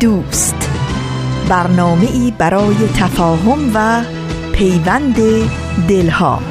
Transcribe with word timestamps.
دوست. 0.00 0.70
برنامه 1.48 2.10
ای 2.12 2.32
برای 2.38 2.74
تفاهم 2.74 3.70
و 3.74 4.04
پیوند 4.52 5.16
دلها. 5.88 6.42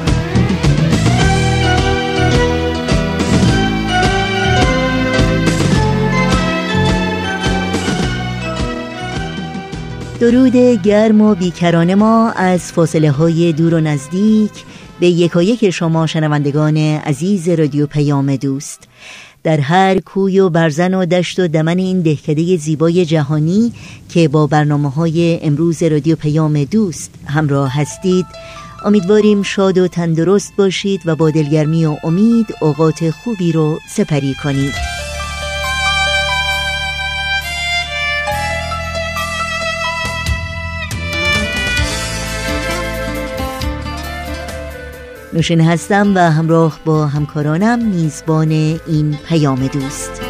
درود 10.20 10.56
گرم 10.82 11.20
و 11.20 11.34
بیکران 11.34 11.94
ما 11.94 12.30
از 12.30 12.72
فاصله 12.72 13.10
های 13.10 13.52
دور 13.52 13.74
و 13.74 13.80
نزدیک 13.80 14.52
به 15.00 15.08
یکایک 15.08 15.70
شما 15.70 16.06
شنوندگان 16.06 16.76
عزیز 16.76 17.48
رادیو 17.48 17.86
پیام 17.86 18.36
دوست. 18.36 18.87
در 19.48 19.60
هر 19.60 19.98
کوی 19.98 20.40
و 20.40 20.48
برزن 20.48 20.94
و 20.94 21.06
دشت 21.06 21.38
و 21.38 21.48
دمن 21.48 21.78
این 21.78 22.00
دهکده 22.00 22.56
زیبای 22.56 23.04
جهانی 23.04 23.72
که 24.08 24.28
با 24.28 24.46
برنامه 24.46 24.90
های 24.90 25.38
امروز 25.42 25.82
رادیو 25.82 26.16
پیام 26.16 26.64
دوست 26.64 27.10
همراه 27.26 27.80
هستید. 27.80 28.26
امیدواریم 28.84 29.42
شاد 29.42 29.78
و 29.78 29.88
تندرست 29.88 30.52
باشید 30.56 31.00
و 31.06 31.16
با 31.16 31.30
دلگرمی 31.30 31.86
و 31.86 31.96
امید 32.04 32.46
اوقات 32.60 33.10
خوبی 33.10 33.52
رو 33.52 33.78
سپری 33.88 34.34
کنید. 34.42 34.97
نوشین 45.32 45.60
هستم 45.60 46.12
و 46.14 46.18
همراه 46.18 46.80
با 46.84 47.06
همکارانم 47.06 47.84
میزبان 47.84 48.50
این 48.86 49.18
پیام 49.28 49.66
دوست. 49.66 50.22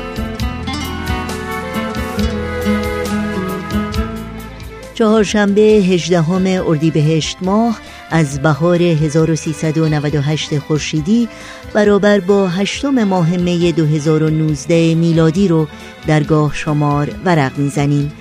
چهارشنبه 4.94 5.60
18 5.60 6.30
اردیبهشت 6.66 7.36
ماه 7.42 7.78
از 8.10 8.42
بهار 8.42 8.82
1398 8.82 10.58
خورشیدی 10.58 11.28
برابر 11.74 12.20
با 12.20 12.48
هشتم 12.48 13.04
ماه 13.04 13.36
می 13.36 13.72
2019 13.72 14.94
میلادی 14.94 15.48
رو 15.48 15.66
درگاه 16.06 16.54
شمار 16.54 17.10
ورق 17.24 17.58
می‌زنیم. 17.58 18.12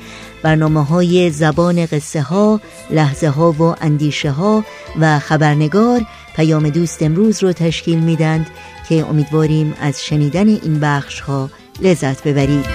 برنامه 0.43 0.85
های 0.85 1.31
زبان 1.31 1.85
قصه 1.85 2.21
ها، 2.21 2.61
لحظه 2.89 3.29
ها 3.29 3.51
و 3.51 3.75
اندیشه 3.81 4.31
ها 4.31 4.63
و 4.99 5.19
خبرنگار 5.19 6.01
پیام 6.37 6.69
دوست 6.69 7.03
امروز 7.03 7.43
رو 7.43 7.53
تشکیل 7.53 7.99
میدند 7.99 8.47
که 8.89 9.05
امیدواریم 9.05 9.73
از 9.81 10.05
شنیدن 10.05 10.47
این 10.47 10.79
بخش 10.79 11.19
ها 11.19 11.49
لذت 11.81 12.27
ببرید. 12.27 12.65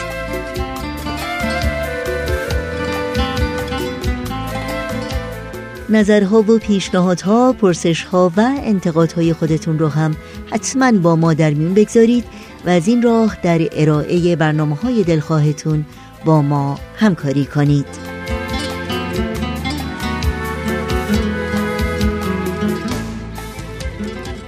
نظرها 5.89 6.43
و 6.43 6.59
پیشنهادها، 6.59 7.53
پرسشها 7.53 8.33
و 8.37 8.41
انتقادهای 8.63 9.33
خودتون 9.33 9.79
رو 9.79 9.89
هم 9.89 10.17
حتما 10.53 10.93
با 10.93 11.17
ما 11.17 11.35
در 11.35 11.51
میون 11.51 11.75
بگذارید 11.75 12.25
و 12.67 12.71
از 12.71 12.89
این 12.89 13.03
راه 13.03 13.37
در 13.43 13.69
ارائه 13.73 14.37
برنامه 14.37 14.77
های 14.77 15.03
دلخواهتون 15.03 15.85
با 16.25 16.43
ما 16.43 16.79
همکاری 16.97 17.45
کنید. 17.45 17.87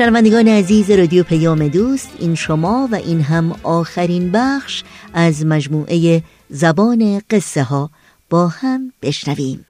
شنوندگان 0.00 0.48
عزیز 0.48 0.90
رادیو 0.90 1.22
پیام 1.22 1.68
دوست 1.68 2.16
این 2.18 2.34
شما 2.34 2.88
و 2.92 2.94
این 2.94 3.20
هم 3.20 3.56
آخرین 3.62 4.30
بخش 4.32 4.82
از 5.14 5.46
مجموعه 5.46 6.22
زبان 6.48 7.20
قصه 7.30 7.62
ها 7.62 7.90
با 8.30 8.48
هم 8.48 8.92
بشنویم. 9.02 9.66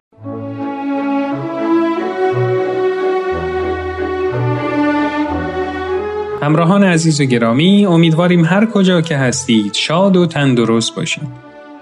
همراهان 6.43 6.85
عزیز 6.85 7.21
و 7.21 7.25
گرامی 7.25 7.87
امیدواریم 7.87 8.45
هر 8.45 8.67
کجا 8.67 9.01
که 9.01 9.17
هستید 9.17 9.75
شاد 9.75 10.17
و 10.17 10.27
تندرست 10.27 10.95
باشید 10.95 11.50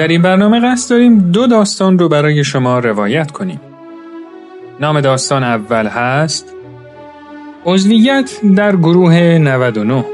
در 0.00 0.08
این 0.08 0.22
برنامه 0.22 0.60
قصد 0.60 0.90
داریم 0.90 1.18
دو 1.18 1.46
داستان 1.46 1.98
رو 1.98 2.08
برای 2.08 2.44
شما 2.44 2.78
روایت 2.78 3.30
کنیم. 3.30 3.60
نام 4.80 5.00
داستان 5.00 5.44
اول 5.44 5.86
هست 5.86 6.54
عضویت 7.64 8.30
در 8.56 8.76
گروه 8.76 9.14
99 9.14 10.04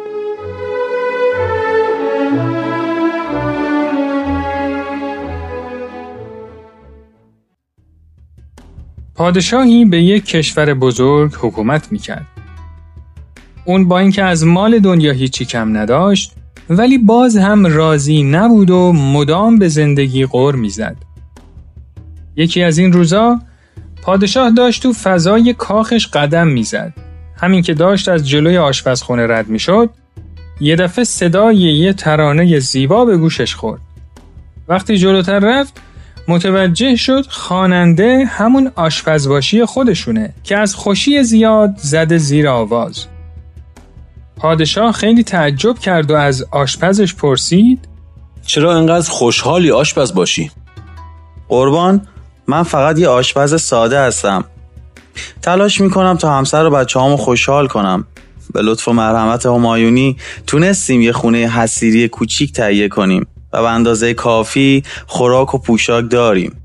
پادشاهی 9.14 9.84
به 9.84 10.02
یک 10.02 10.24
کشور 10.24 10.74
بزرگ 10.74 11.32
حکومت 11.40 11.92
می‌کرد. 11.92 12.26
اون 13.64 13.88
با 13.88 13.98
اینکه 13.98 14.22
از 14.22 14.46
مال 14.46 14.78
دنیا 14.78 15.12
هیچی 15.12 15.44
کم 15.44 15.76
نداشت 15.76 16.32
ولی 16.70 16.98
باز 16.98 17.36
هم 17.36 17.66
راضی 17.66 18.22
نبود 18.22 18.70
و 18.70 18.92
مدام 18.92 19.58
به 19.58 19.68
زندگی 19.68 20.26
غور 20.26 20.54
می‌زد. 20.54 20.96
یکی 22.36 22.62
از 22.62 22.78
این 22.78 22.92
روزا 22.92 23.40
پادشاه 24.02 24.50
داشت 24.50 24.82
تو 24.82 24.92
فضای 24.92 25.52
کاخش 25.52 26.06
قدم 26.06 26.48
می‌زد. 26.48 26.92
همین 27.36 27.62
که 27.62 27.74
داشت 27.74 28.08
از 28.08 28.28
جلوی 28.28 28.58
آشپزخونه 28.58 29.26
رد 29.26 29.48
می‌شد 29.48 29.90
یه 30.60 30.76
دفعه 30.76 31.04
صدای 31.04 31.56
یه 31.56 31.92
ترانه 31.92 32.58
زیبا 32.58 33.04
به 33.04 33.16
گوشش 33.16 33.54
خورد. 33.54 33.80
وقتی 34.68 34.96
جلوتر 34.96 35.38
رفت 35.38 35.80
متوجه 36.28 36.96
شد 36.96 37.26
خواننده 37.28 38.24
همون 38.24 38.72
آشپزباشی 38.74 39.64
خودشونه 39.64 40.34
که 40.44 40.58
از 40.58 40.74
خوشی 40.74 41.22
زیاد 41.22 41.74
زده 41.76 42.18
زیر 42.18 42.48
آواز. 42.48 43.06
پادشاه 44.36 44.92
خیلی 44.92 45.22
تعجب 45.22 45.78
کرد 45.78 46.10
و 46.10 46.14
از 46.14 46.46
آشپزش 46.50 47.14
پرسید 47.14 47.88
چرا 48.46 48.76
انقدر 48.76 49.10
خوشحالی 49.10 49.70
آشپز 49.70 50.14
باشی؟ 50.14 50.50
قربان 51.48 52.08
من 52.46 52.62
فقط 52.62 52.98
یه 52.98 53.08
آشپز 53.08 53.62
ساده 53.62 54.00
هستم. 54.00 54.44
تلاش 55.42 55.80
می‌کنم 55.80 56.16
تا 56.16 56.38
همسر 56.38 56.66
و 56.66 56.70
بچه 56.70 57.00
هامو 57.00 57.16
خوشحال 57.16 57.66
کنم. 57.66 58.06
به 58.52 58.62
لطف 58.62 58.88
و 58.88 58.92
مرحمت 58.92 59.46
همایونی 59.46 60.16
تونستیم 60.46 61.00
یه 61.00 61.12
خونه 61.12 61.38
حسیری 61.38 62.08
کوچیک 62.08 62.52
تهیه 62.52 62.88
کنیم 62.88 63.26
و 63.52 63.62
به 63.62 63.68
اندازه 63.70 64.14
کافی 64.14 64.82
خوراک 65.06 65.54
و 65.54 65.58
پوشاک 65.58 66.10
داریم. 66.10 66.56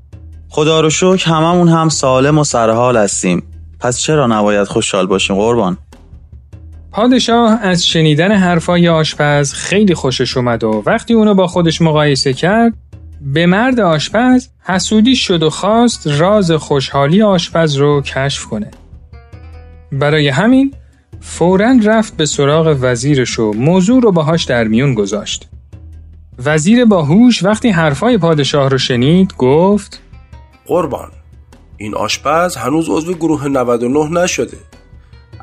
خدا 0.48 0.80
رو 0.80 0.90
شکر 0.90 1.30
هممون 1.30 1.68
هم 1.68 1.88
سالم 1.88 2.38
و 2.38 2.44
سرحال 2.44 2.96
هستیم. 2.96 3.42
پس 3.80 3.98
چرا 3.98 4.26
نباید 4.26 4.68
خوشحال 4.68 5.06
باشیم 5.06 5.36
قربان؟ 5.36 5.78
پادشاه 6.92 7.58
از 7.62 7.86
شنیدن 7.86 8.32
حرفای 8.32 8.88
آشپز 8.88 9.52
خیلی 9.52 9.94
خوشش 9.94 10.36
اومد 10.36 10.64
و 10.64 10.82
وقتی 10.86 11.14
اونو 11.14 11.34
با 11.34 11.46
خودش 11.46 11.82
مقایسه 11.82 12.32
کرد 12.32 12.72
به 13.20 13.46
مرد 13.46 13.80
آشپز 13.80 14.48
حسودی 14.64 15.16
شد 15.16 15.42
و 15.42 15.50
خواست 15.50 16.06
راز 16.06 16.50
خوشحالی 16.50 17.22
آشپز 17.22 17.76
رو 17.76 18.00
کشف 18.00 18.44
کنه. 18.44 18.70
برای 19.92 20.28
همین 20.28 20.74
فورا 21.20 21.76
رفت 21.84 22.16
به 22.16 22.26
سراغ 22.26 22.76
وزیرش 22.80 23.38
و 23.38 23.52
موضوع 23.52 24.02
رو 24.02 24.12
باهاش 24.12 24.44
در 24.44 24.64
میون 24.64 24.94
گذاشت. 24.94 25.48
وزیر 26.44 26.84
باهوش 26.84 27.42
وقتی 27.42 27.68
حرفای 27.68 28.18
پادشاه 28.18 28.70
رو 28.70 28.78
شنید 28.78 29.34
گفت 29.38 30.00
قربان 30.66 31.10
این 31.76 31.94
آشپز 31.94 32.56
هنوز 32.56 32.88
عضو 32.88 33.14
گروه 33.14 33.48
99 33.48 34.22
نشده 34.22 34.56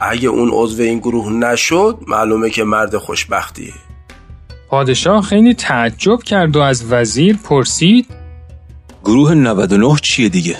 اگه 0.01 0.29
اون 0.29 0.49
عضو 0.53 0.83
این 0.83 0.99
گروه 0.99 1.31
نشد 1.31 1.97
معلومه 2.07 2.49
که 2.49 2.63
مرد 2.63 2.97
خوشبختیه. 2.97 3.73
پادشاه 4.69 5.21
خیلی 5.21 5.53
تعجب 5.53 6.23
کرد 6.23 6.55
و 6.55 6.59
از 6.59 6.93
وزیر 6.93 7.37
پرسید 7.43 8.05
گروه 9.03 9.33
99 9.33 9.95
چیه 10.01 10.29
دیگه؟ 10.29 10.57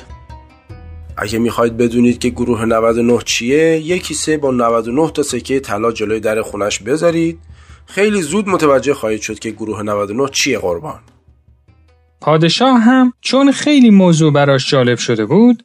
اگه 1.17 1.39
می‌خواید 1.39 1.77
بدونید 1.77 2.19
که 2.19 2.29
گروه 2.29 2.65
99 2.65 3.19
چیه 3.25 3.79
یه 3.79 3.99
کیسه 3.99 4.37
با 4.37 4.51
99 4.51 5.11
تا 5.11 5.23
سکه 5.23 5.59
طلا 5.59 5.91
جلوی 5.91 6.19
در 6.19 6.41
خونش 6.41 6.79
بذارید. 6.79 7.39
خیلی 7.85 8.21
زود 8.21 8.49
متوجه 8.49 8.93
خواهید 8.93 9.21
شد 9.21 9.39
که 9.39 9.51
گروه 9.51 9.81
99 9.81 10.27
چیه 10.31 10.59
قربان. 10.59 10.99
پادشاه 12.21 12.79
هم 12.79 13.13
چون 13.21 13.51
خیلی 13.51 13.89
موضوع 13.89 14.33
براش 14.33 14.69
جالب 14.69 14.97
شده 14.97 15.25
بود 15.25 15.63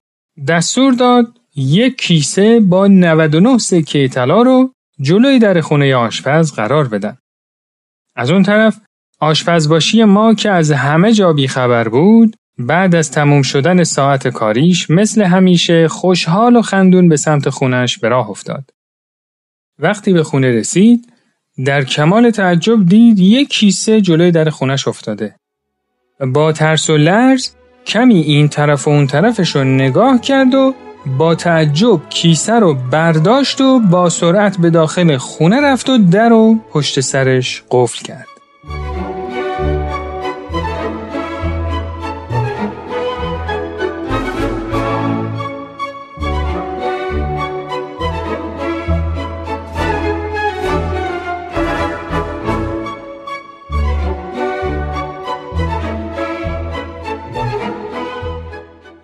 دستور 0.48 0.92
داد 0.92 1.26
یک 1.56 1.98
کیسه 1.98 2.60
با 2.60 2.86
99 2.86 3.58
سکه 3.58 4.08
طلا 4.08 4.42
رو 4.42 4.72
جلوی 5.00 5.38
در 5.38 5.60
خونه 5.60 5.96
آشپز 5.96 6.52
قرار 6.52 6.88
بدن. 6.88 7.18
از 8.16 8.30
اون 8.30 8.42
طرف 8.42 8.80
آشپزباشی 9.20 10.04
ما 10.04 10.34
که 10.34 10.50
از 10.50 10.70
همه 10.72 11.12
جا 11.12 11.32
بیخبر 11.32 11.88
بود 11.88 12.36
بعد 12.58 12.94
از 12.94 13.10
تموم 13.10 13.42
شدن 13.42 13.84
ساعت 13.84 14.28
کاریش 14.28 14.90
مثل 14.90 15.22
همیشه 15.22 15.88
خوشحال 15.88 16.56
و 16.56 16.62
خندون 16.62 17.08
به 17.08 17.16
سمت 17.16 17.48
خونش 17.48 17.98
به 17.98 18.08
راه 18.08 18.30
افتاد. 18.30 18.70
وقتی 19.78 20.12
به 20.12 20.22
خونه 20.22 20.50
رسید 20.50 21.12
در 21.66 21.84
کمال 21.84 22.30
تعجب 22.30 22.86
دید 22.86 23.18
یک 23.18 23.48
کیسه 23.48 24.00
جلوی 24.00 24.30
در 24.30 24.50
خونش 24.50 24.88
افتاده. 24.88 25.36
با 26.20 26.52
ترس 26.52 26.90
و 26.90 26.96
لرز 26.96 27.50
کمی 27.86 28.20
این 28.20 28.48
طرف 28.48 28.88
و 28.88 28.90
اون 28.90 29.06
طرفش 29.06 29.56
رو 29.56 29.64
نگاه 29.64 30.20
کرد 30.20 30.54
و 30.54 30.74
با 31.06 31.34
تعجب 31.34 32.00
کیسه 32.08 32.52
رو 32.52 32.74
برداشت 32.74 33.60
و 33.60 33.80
با 33.80 34.08
سرعت 34.08 34.58
به 34.58 34.70
داخل 34.70 35.16
خونه 35.16 35.60
رفت 35.60 35.88
و 35.88 35.98
در 35.98 36.32
و 36.32 36.58
پشت 36.70 37.00
سرش 37.00 37.62
قفل 37.70 38.04
کرد. 38.04 38.26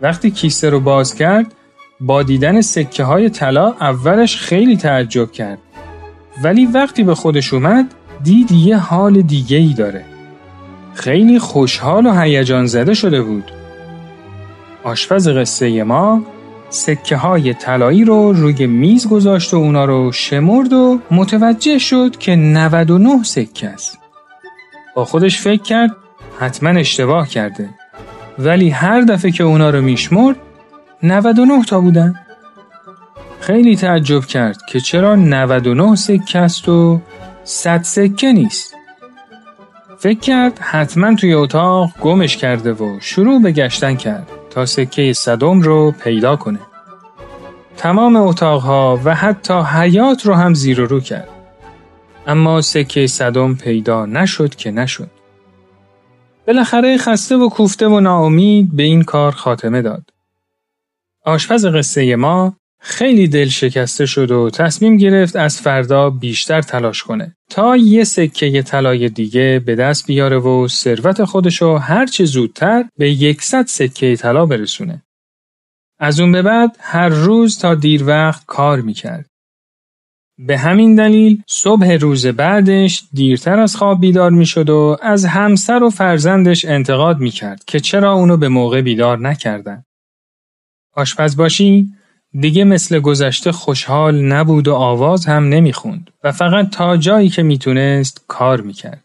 وقتی 0.03 0.31
کیسه 0.31 0.71
رو 0.71 0.81
باز 0.81 1.15
کرد 1.15 1.55
با 2.01 2.23
دیدن 2.23 2.61
سکه 2.61 3.05
های 3.05 3.31
طلا 3.31 3.75
اولش 3.81 4.37
خیلی 4.37 4.77
تعجب 4.77 5.33
کرد. 5.33 5.59
ولی 6.45 6.67
وقتی 6.67 7.05
به 7.05 7.15
خودش 7.15 7.55
اومد 7.55 7.95
دید 8.23 8.53
یه 8.53 8.77
حال 8.77 9.23
دیگه 9.23 9.57
ای 9.57 9.75
داره. 9.75 10.05
خیلی 10.95 11.39
خوشحال 11.39 12.07
و 12.07 12.21
هیجان 12.21 12.67
زده 12.67 12.95
شده 12.95 13.23
بود. 13.23 13.53
آشپز 14.85 15.29
قصه 15.29 15.85
ما 15.85 16.23
سکه 16.71 17.17
های 17.17 17.55
طلایی 17.55 18.05
رو 18.05 18.33
روی 18.33 18.67
میز 18.67 19.09
گذاشت 19.09 19.55
و 19.55 19.57
اونا 19.57 19.85
رو 19.85 20.13
شمرد 20.13 20.73
و 20.73 20.99
متوجه 21.11 21.79
شد 21.79 22.17
که 22.19 22.37
99 22.37 23.23
سکه 23.23 23.69
است. 23.69 23.99
با 24.97 25.05
خودش 25.05 25.41
فکر 25.41 25.63
کرد 25.63 25.97
حتما 26.39 26.71
اشتباه 26.71 27.29
کرده. 27.29 27.69
ولی 28.39 28.71
هر 28.71 29.01
دفعه 29.01 29.31
که 29.31 29.45
اونا 29.45 29.71
رو 29.71 29.83
میشمرد 29.83 30.37
99 31.03 31.65
تا 31.65 31.81
بودن. 31.81 32.15
خیلی 33.41 33.77
تعجب 33.77 34.25
کرد 34.25 34.63
که 34.69 34.81
چرا 34.81 35.15
99 35.17 35.97
سکه 35.97 36.39
است 36.39 36.69
و 36.69 37.01
100 37.45 37.83
سکه 37.83 38.33
نیست. 38.33 38.75
فکر 39.99 40.19
کرد 40.19 40.59
حتما 40.59 41.15
توی 41.15 41.35
اتاق 41.35 41.91
گمش 42.01 42.37
کرده 42.37 42.73
و 42.73 42.99
شروع 43.01 43.43
به 43.43 43.53
گشتن 43.53 43.95
کرد 43.95 44.29
تا 44.51 44.67
سکه 44.67 45.13
صدم 45.13 45.61
رو 45.61 45.91
پیدا 45.91 46.37
کنه. 46.37 46.59
تمام 47.77 48.17
اتاقها 48.17 49.01
و 49.05 49.15
حتی 49.15 49.55
حیات 49.55 50.27
رو 50.27 50.35
هم 50.35 50.55
زیر 50.55 50.81
و 50.81 50.87
رو 50.87 51.01
کرد. 51.01 51.29
اما 52.27 52.61
سکه 52.61 53.07
صدم 53.07 53.55
پیدا 53.55 54.07
نشد 54.07 54.55
که 54.55 54.71
نشد. 54.71 55.11
بالاخره 56.47 56.99
خسته 56.99 57.37
و 57.37 57.49
کوفته 57.49 57.89
و 57.89 58.01
ناامید 58.01 58.77
به 58.77 58.83
این 58.83 59.03
کار 59.03 59.33
خاتمه 59.33 59.83
داد. 59.83 60.03
آشپز 61.25 61.67
قصه 61.67 62.17
ما 62.17 62.57
خیلی 62.83 63.29
دل 63.29 63.49
شکسته 63.49 64.07
شد 64.07 64.31
و 64.31 64.51
تصمیم 64.51 64.97
گرفت 64.97 65.37
از 65.37 65.61
فردا 65.61 66.11
بیشتر 66.11 66.63
تلاش 66.63 67.03
کنه 67.03 67.37
تا 67.51 67.77
یه 67.77 68.05
سکه 68.05 68.63
طلای 68.63 69.09
دیگه 69.09 69.63
به 69.67 69.75
دست 69.75 70.07
بیاره 70.07 70.39
و 70.39 70.69
ثروت 70.69 71.25
خودشو 71.25 71.77
هرچه 71.77 72.25
زودتر 72.25 72.85
به 72.99 73.11
یکصد 73.11 73.67
سکه 73.67 74.17
طلا 74.17 74.47
برسونه. 74.47 75.03
از 75.99 76.21
اون 76.21 76.33
به 76.33 76.43
بعد 76.43 76.77
هر 76.81 77.09
روز 77.09 77.59
تا 77.59 77.75
دیر 77.75 78.05
وقت 78.07 78.47
کار 78.47 78.81
می‌کرد. 78.81 79.27
به 80.39 80.59
همین 80.59 80.95
دلیل 80.95 81.43
صبح 81.49 81.93
روز 81.93 82.27
بعدش 82.27 83.03
دیرتر 83.13 83.59
از 83.59 83.77
خواب 83.77 84.01
بیدار 84.01 84.31
می‌شد 84.31 84.71
و 84.71 84.97
از 85.03 85.25
همسر 85.25 85.83
و 85.83 85.91
فرزندش 85.91 86.65
انتقاد 86.65 87.19
می‌کرد 87.19 87.65
که 87.65 87.81
چرا 87.81 88.13
اونو 88.13 88.37
به 88.37 88.49
موقع 88.49 88.83
بیدار 88.83 89.19
نکردن. 89.19 89.85
آشپز 90.93 91.37
باشی 91.37 91.89
دیگه 92.41 92.65
مثل 92.65 93.01
گذشته 93.01 93.53
خوشحال 93.53 94.21
نبود 94.21 94.69
و 94.69 94.75
آواز 94.75 95.27
هم 95.27 95.49
نمی‌خوند 95.49 96.11
و 96.25 96.33
فقط 96.33 96.71
تا 96.71 96.97
جایی 96.97 97.29
که 97.29 97.43
می‌تونست 97.43 98.25
کار 98.29 98.61
می‌کرد. 98.61 99.05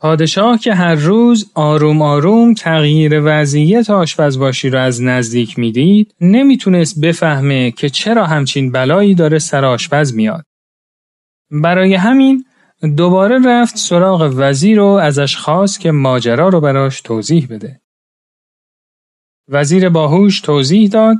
پادشاه 0.00 0.58
که 0.58 0.74
هر 0.74 0.94
روز 0.94 1.50
آروم 1.54 2.02
آروم 2.02 2.54
تغییر 2.54 3.20
وضعیت 3.24 3.90
آشپزباشی 3.90 4.70
را 4.70 4.82
از 4.82 5.02
نزدیک 5.02 5.58
می‌دید 5.58 6.14
نمی‌تونست 6.20 7.00
بفهمه 7.00 7.70
که 7.70 7.88
چرا 7.90 8.26
همچین 8.26 8.72
بلایی 8.72 9.14
داره 9.14 9.38
سر 9.38 9.64
آشپز 9.64 10.14
میاد. 10.14 10.44
برای 11.50 11.94
همین 11.94 12.44
دوباره 12.96 13.38
رفت 13.46 13.76
سراغ 13.76 14.32
وزیر 14.36 14.80
و 14.80 14.86
ازش 14.86 15.36
خواست 15.36 15.80
که 15.80 15.90
ماجرا 15.90 16.48
رو 16.48 16.60
براش 16.60 17.00
توضیح 17.00 17.46
بده. 17.50 17.80
وزیر 19.50 19.88
باهوش 19.88 20.40
توضیح 20.40 20.88
داد. 20.88 21.16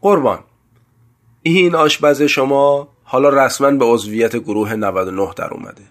قربان. 0.00 0.38
این 1.42 1.74
آشپز 1.74 2.22
شما 2.22 2.88
حالا 3.04 3.28
رسما 3.28 3.70
به 3.70 3.84
عضویت 3.84 4.36
گروه 4.36 4.74
99 4.74 5.28
در 5.36 5.54
اومده. 5.54 5.82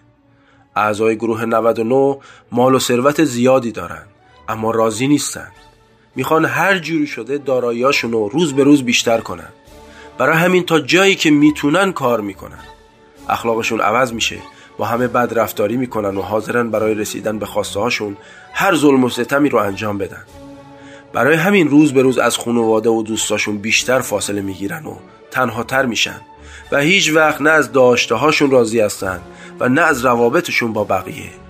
اعضای 0.76 1.16
گروه 1.16 1.44
99 1.44 2.18
مال 2.52 2.74
و 2.74 2.78
ثروت 2.78 3.24
زیادی 3.24 3.72
دارن 3.72 4.02
اما 4.48 4.70
راضی 4.70 5.08
نیستن. 5.08 5.48
می‌خوان 6.16 6.44
هر 6.44 6.78
جوری 6.78 7.06
شده 7.06 7.38
داراییاشون 7.38 8.12
رو 8.12 8.28
روز 8.28 8.54
به 8.54 8.64
روز 8.64 8.82
بیشتر 8.82 9.20
کنن. 9.20 9.52
برای 10.18 10.36
همین 10.36 10.64
تا 10.64 10.80
جایی 10.80 11.14
که 11.14 11.30
می‌تونن 11.30 11.92
کار 11.92 12.20
می‌کنن. 12.20 12.64
اخلاقشون 13.28 13.80
عوض 13.80 14.12
میشه 14.12 14.38
با 14.78 14.84
همه 14.84 15.08
بد 15.08 15.38
رفتاری 15.38 15.76
می‌کنن 15.76 16.16
و 16.16 16.22
حاضرن 16.22 16.70
برای 16.70 16.94
رسیدن 16.94 17.38
به 17.38 17.46
خواسته 17.46 17.80
هاشون 17.80 18.16
هر 18.52 18.74
ظلم 18.74 19.04
و 19.04 19.08
ستمی 19.08 19.48
رو 19.48 19.58
انجام 19.58 19.98
بدن. 19.98 20.24
برای 21.12 21.36
همین 21.36 21.68
روز 21.68 21.92
به 21.92 22.02
روز 22.02 22.18
از 22.18 22.36
خانواده 22.36 22.88
و 22.90 23.02
دوستاشون 23.02 23.58
بیشتر 23.58 24.00
فاصله 24.00 24.40
می‌گیرن 24.40 24.86
و 24.86 24.94
تنها 25.30 25.62
تر 25.62 25.86
میشن 25.86 26.20
و 26.72 26.78
هیچ 26.78 27.12
وقت 27.12 27.40
نه 27.40 27.50
از 27.50 27.72
داشته 27.72 28.14
هاشون 28.14 28.50
راضی 28.50 28.80
هستن 28.80 29.20
و 29.60 29.68
نه 29.68 29.80
از 29.80 30.04
روابطشون 30.04 30.72
با 30.72 30.84
بقیه. 30.84 31.41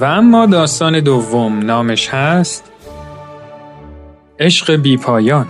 و 0.00 0.04
اما 0.04 0.46
داستان 0.46 1.00
دوم 1.00 1.58
نامش 1.58 2.08
هست 2.08 2.72
عشق 4.38 4.76
بی 4.76 4.96
پایان 4.96 5.46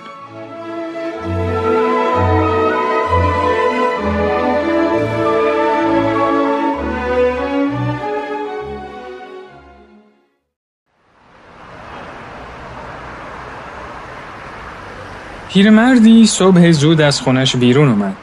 پیرمردی 15.49 16.26
صبح 16.26 16.71
زود 16.71 17.00
از 17.00 17.21
خونش 17.21 17.57
بیرون 17.57 17.88
اومد. 17.88 18.16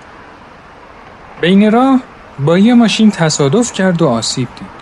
بین 1.41 1.71
راه 1.71 1.99
با 2.39 2.57
یه 2.57 2.73
ماشین 2.73 3.11
تصادف 3.11 3.73
کرد 3.73 4.01
و 4.01 4.07
آسیب 4.07 4.47
دید. 4.59 4.76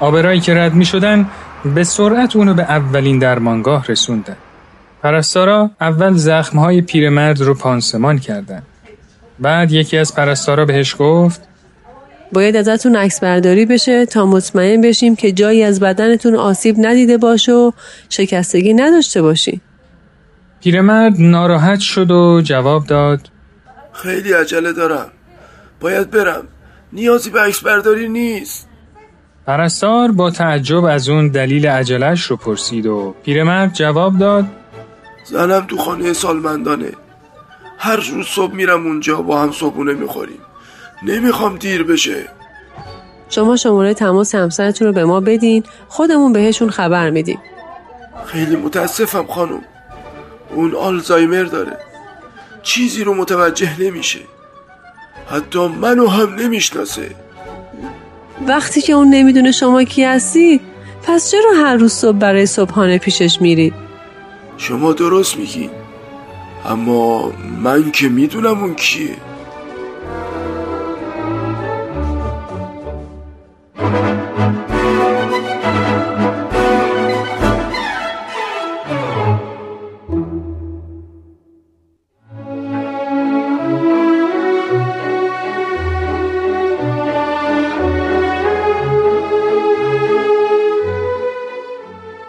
آبرایی 0.00 0.40
که 0.40 0.54
رد 0.54 0.74
می 0.74 0.84
شدن 0.84 1.26
به 1.74 1.84
سرعت 1.84 2.36
اونو 2.36 2.54
به 2.54 2.62
اولین 2.62 3.18
درمانگاه 3.18 3.86
رسوندن. 3.86 4.36
پرستارا 5.02 5.70
اول 5.80 6.14
زخمهای 6.14 6.80
پیرمرد 6.80 7.40
رو 7.40 7.54
پانسمان 7.54 8.18
کردن. 8.18 8.62
بعد 9.38 9.72
یکی 9.72 9.98
از 9.98 10.14
پرستارا 10.14 10.64
بهش 10.64 10.96
گفت 10.98 11.48
باید 12.32 12.56
ازتون 12.56 12.96
عکس 12.96 13.20
برداری 13.20 13.66
بشه 13.66 14.06
تا 14.06 14.26
مطمئن 14.26 14.80
بشیم 14.80 15.16
که 15.16 15.32
جایی 15.32 15.62
از 15.62 15.80
بدنتون 15.80 16.36
آسیب 16.36 16.76
ندیده 16.78 17.18
باشه 17.18 17.52
و 17.52 17.70
شکستگی 18.08 18.74
نداشته 18.74 19.22
باشی. 19.22 19.60
پیرمرد 20.60 21.14
ناراحت 21.18 21.80
شد 21.80 22.10
و 22.10 22.40
جواب 22.44 22.86
داد 22.86 23.20
خیلی 23.92 24.32
عجله 24.32 24.72
دارم 24.72 25.08
باید 25.80 26.10
برم 26.10 26.42
نیازی 26.92 27.30
به 27.30 27.40
عکس 27.40 27.60
برداری 27.60 28.08
نیست 28.08 28.67
پرستار 29.48 30.12
با 30.12 30.30
تعجب 30.30 30.84
از 30.84 31.08
اون 31.08 31.28
دلیل 31.28 31.66
عجلش 31.66 32.24
رو 32.24 32.36
پرسید 32.36 32.86
و 32.86 33.14
پیرمرد 33.24 33.72
جواب 33.72 34.18
داد 34.18 34.44
زنم 35.24 35.66
تو 35.66 35.76
خانه 35.76 36.12
سالمندانه. 36.12 36.92
هر 37.78 37.96
روز 37.96 38.26
صبح 38.26 38.54
میرم 38.54 38.86
اونجا 38.86 39.22
با 39.22 39.42
هم 39.42 39.52
صبحونه 39.52 39.92
می‌خوریم. 39.92 40.38
نمی‌خوام 41.02 41.56
دیر 41.56 41.82
بشه. 41.82 42.28
شما 43.28 43.56
شماره 43.56 43.94
تماس 43.94 44.34
همسرتون 44.34 44.86
رو 44.86 44.92
به 44.92 45.04
ما 45.04 45.20
بدین 45.20 45.62
خودمون 45.88 46.32
بهشون 46.32 46.70
خبر 46.70 47.10
میدیم. 47.10 47.38
خیلی 48.26 48.56
متاسفم 48.56 49.26
خانم. 49.26 49.60
اون 50.54 50.74
آلزایمر 50.74 51.44
داره. 51.44 51.76
چیزی 52.62 53.04
رو 53.04 53.14
متوجه 53.14 53.82
نمیشه. 53.82 54.20
حتی 55.30 55.68
منو 55.68 56.06
هم 56.06 56.34
نمی‌شناسه. 56.34 57.27
وقتی 58.46 58.80
که 58.80 58.92
اون 58.92 59.10
نمی‌دونه 59.10 59.52
شما 59.52 59.84
کی 59.84 60.04
هستی 60.04 60.60
پس 61.02 61.30
چرا 61.30 61.52
هر 61.56 61.76
روز 61.76 61.92
صبح 61.92 62.18
برای 62.18 62.46
صبحانه 62.46 62.98
پیشش 62.98 63.40
میرید 63.40 63.74
شما 64.56 64.92
درست 64.92 65.36
میگین 65.36 65.70
اما 66.66 67.32
من 67.62 67.90
که 67.90 68.08
می‌دونم 68.08 68.62
اون 68.62 68.74
کیه. 68.74 69.16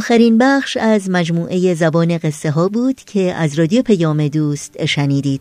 آخرین 0.00 0.38
بخش 0.38 0.76
از 0.76 1.10
مجموعه 1.10 1.74
زبان 1.74 2.18
قصه 2.18 2.50
ها 2.50 2.68
بود 2.68 2.96
که 2.96 3.34
از 3.34 3.58
رادیو 3.58 3.82
پیام 3.82 4.28
دوست 4.28 4.86
شنیدید. 4.86 5.40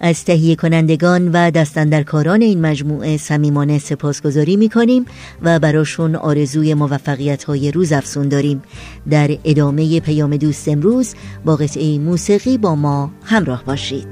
از 0.00 0.24
تهیه 0.24 0.56
کنندگان 0.56 1.28
و 1.32 1.50
دستندرکاران 1.50 2.42
این 2.42 2.60
مجموعه 2.60 3.16
صمیمانه 3.16 3.78
سپاسگزاری 3.78 4.56
می 4.56 4.68
کنیم 4.68 5.04
و 5.42 5.58
براشون 5.58 6.16
آرزوی 6.16 6.74
موفقیت 6.74 7.44
های 7.44 7.70
روز 7.70 7.92
افسون 7.92 8.28
داریم. 8.28 8.62
در 9.10 9.30
ادامه 9.44 10.00
پیام 10.00 10.36
دوست 10.36 10.68
امروز 10.68 11.14
با 11.44 11.56
قطعه 11.56 11.98
موسیقی 11.98 12.58
با 12.58 12.74
ما 12.74 13.10
همراه 13.24 13.64
باشید. 13.64 14.08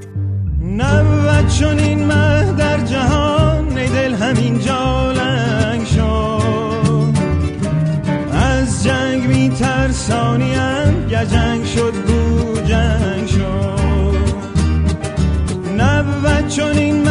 نبود 0.76 1.48
چون 1.48 1.78
این 1.78 2.04
مه 2.04 2.52
در 2.52 2.80
جهان 2.84 3.68
دل 3.68 4.14
همین 4.14 4.60
جالنگ 4.60 5.17
می 9.88 9.94
ترسانیم 9.94 11.08
گجنگ 11.08 11.64
شد 11.64 11.92
بو 11.92 12.60
جنگ 12.60 13.26
شد. 13.26 14.18
نبود 15.78 16.48
چون 16.48 16.78
این 16.78 17.02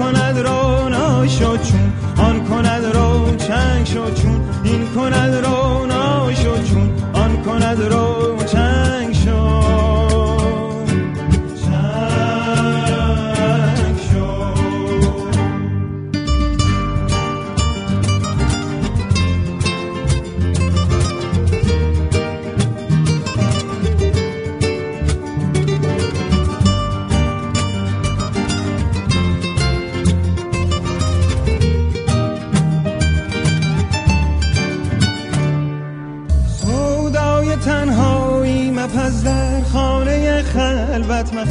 کند 0.00 0.38
رو 0.38 0.88
ناشو 0.88 1.56
چون 1.56 1.92
آن 2.16 2.44
کند 2.44 2.84
رو 2.84 3.36
چنگ 3.36 3.86
شو 3.86 4.10
چون 4.10 4.40
این 4.64 4.86
کند 4.94 5.34
رو 5.34 5.59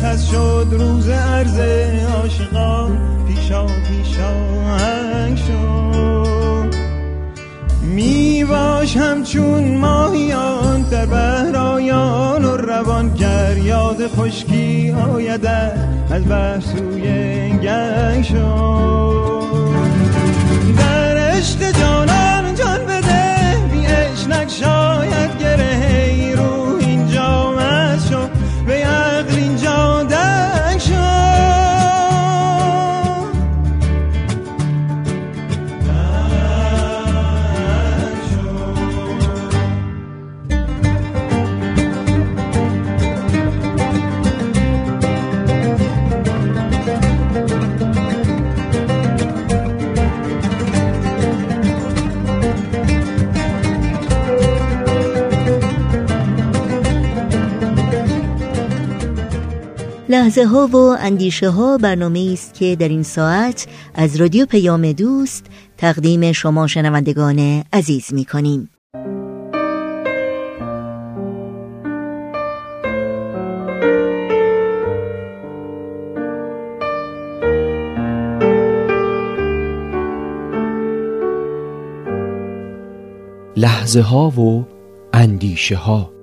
مخص 0.10 0.32
شد 0.32 0.68
روز 0.72 1.10
عرض 1.10 1.60
عاشقان 2.16 2.98
پیشا 3.28 3.66
پیشا 3.66 4.34
شد. 5.36 6.76
می 7.82 8.44
باش 8.44 8.98
همچون 8.98 9.78
ماهیان 9.78 10.82
در 10.82 11.06
بهرایان 11.06 12.46
و 12.46 12.58
روان 12.58 13.14
یاد 13.58 14.08
خشکی 14.08 14.92
آید 14.92 15.46
از 16.12 16.26
بر 16.26 16.60
سوی 16.60 17.04
گنگ 17.50 18.24
شد. 18.24 19.70
در 20.78 21.18
عشق 21.18 21.72
جانان 21.80 22.56
جان 22.56 22.86
بده 22.86 23.58
بی 23.72 23.86
عشق 23.86 24.48
شاید 24.48 25.38
گره 25.40 26.36
رو 26.36 26.79
لحظه 60.10 60.46
ها 60.46 60.68
و 60.68 60.76
اندیشه 60.76 61.50
ها 61.50 61.78
برنامه 61.78 62.30
است 62.34 62.54
که 62.54 62.76
در 62.76 62.88
این 62.88 63.04
ساعت 63.04 63.68
از 63.96 64.16
رادیو 64.16 64.46
پیام 64.46 64.92
دوست 64.92 65.46
تقدیم 65.78 66.32
شما 66.32 66.68
شنوندگان 66.68 67.64
عزیز 67.74 68.14
می 68.14 68.26
کنیم. 68.26 68.70
لحظه 83.58 84.02
ها 84.02 84.30
و 84.30 84.66
اندیشه 85.14 85.76
ها 85.76 86.19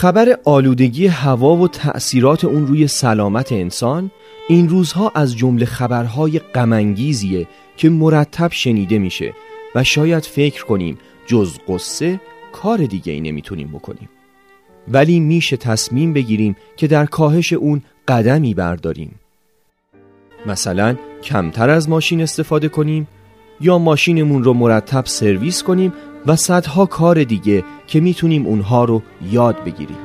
خبر 0.00 0.38
آلودگی 0.44 1.06
هوا 1.06 1.56
و 1.56 1.68
تأثیرات 1.68 2.44
اون 2.44 2.66
روی 2.66 2.86
سلامت 2.86 3.52
انسان 3.52 4.10
این 4.48 4.68
روزها 4.68 5.12
از 5.14 5.36
جمله 5.36 5.64
خبرهای 5.64 6.38
غمانگیزیه 6.38 7.46
که 7.76 7.90
مرتب 7.90 8.52
شنیده 8.52 8.98
میشه 8.98 9.32
و 9.74 9.84
شاید 9.84 10.24
فکر 10.24 10.64
کنیم 10.64 10.98
جز 11.26 11.58
قصه 11.68 12.20
کار 12.52 12.78
دیگه 12.78 13.12
ای 13.12 13.20
نمی‌تونیم 13.20 13.68
بکنیم. 13.68 14.08
ولی 14.88 15.20
میشه 15.20 15.56
تصمیم 15.56 16.12
بگیریم 16.12 16.56
که 16.76 16.86
در 16.86 17.06
کاهش 17.06 17.52
اون 17.52 17.82
قدمی 18.08 18.54
برداریم. 18.54 19.14
مثلا 20.46 20.96
کمتر 21.22 21.70
از 21.70 21.88
ماشین 21.88 22.22
استفاده 22.22 22.68
کنیم 22.68 23.08
یا 23.60 23.78
ماشینمون 23.78 24.44
رو 24.44 24.52
مرتب 24.54 25.04
سرویس 25.06 25.62
کنیم 25.62 25.92
و 26.26 26.36
صدها 26.36 26.86
کار 26.86 27.24
دیگه 27.24 27.64
که 27.86 28.00
می‌تونیم 28.00 28.46
اونها 28.46 28.84
رو 28.84 29.02
یاد 29.32 29.64
بگیریم. 29.64 29.96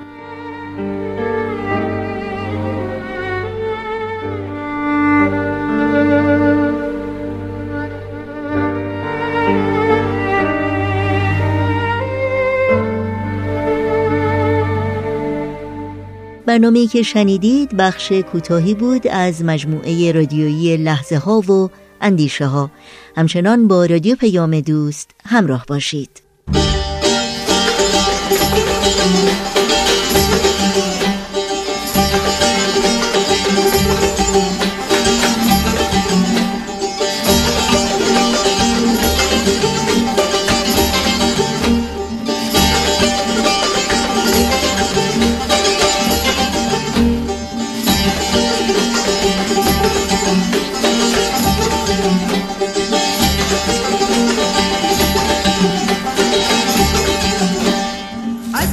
برنامه 16.45 16.87
که 16.87 17.01
شنیدید 17.01 17.77
بخش 17.77 18.11
کوتاهی 18.11 18.73
بود 18.73 19.07
از 19.07 19.43
مجموعه 19.43 20.11
رادیویی 20.11 20.77
لحظه 20.77 21.17
ها 21.17 21.39
و 21.39 21.69
اندیشه 22.05 22.45
ها. 22.45 22.71
همچنان 23.17 23.67
با 23.67 23.85
رادیو 23.85 24.15
پیام 24.15 24.59
دوست 24.59 25.11
همراه 25.25 25.65
باشید. 25.67 26.21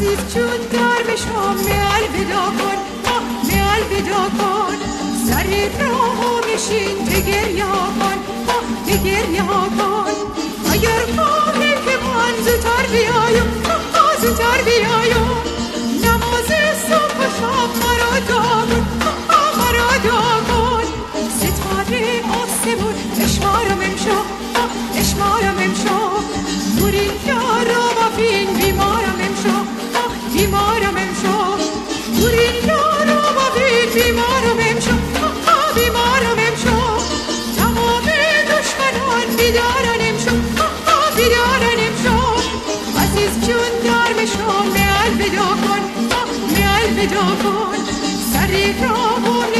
عزیز 0.03 0.35
چون 0.35 0.57
در 0.73 1.13
بشم 1.13 1.55
میال 1.65 2.05
ودا 2.15 2.45
کن. 2.59 2.79
میال 3.47 3.83
ودا 3.91 4.25
کن. 4.39 4.77
سری 5.29 5.69
راهو 5.81 6.41
میشین 6.47 7.05
بگریا 7.05 7.73
کن. 7.99 8.19
بگریا 8.87 9.53
کن. 9.79 10.13
اگر 10.73 11.03
خواهی 11.17 11.71
که 11.85 11.97
من 12.05 12.35
بیایم 12.93 13.49
زودتر 14.23 14.63
بیایم. 14.65 15.29
نماز 16.05 16.51
صبح 16.89 17.19
و 17.19 17.31
شب 17.39 17.71
مرا 17.83 18.35
آه 18.37 18.79
آه 19.29 19.57
مرا 19.59 19.91
دامون 20.05 20.85
ستاره 21.39 22.23
آسمون 22.43 22.95
اشمارم 23.25 23.81
امشو 23.83 24.19
آه 24.55 24.71
اشمارم 25.01 25.59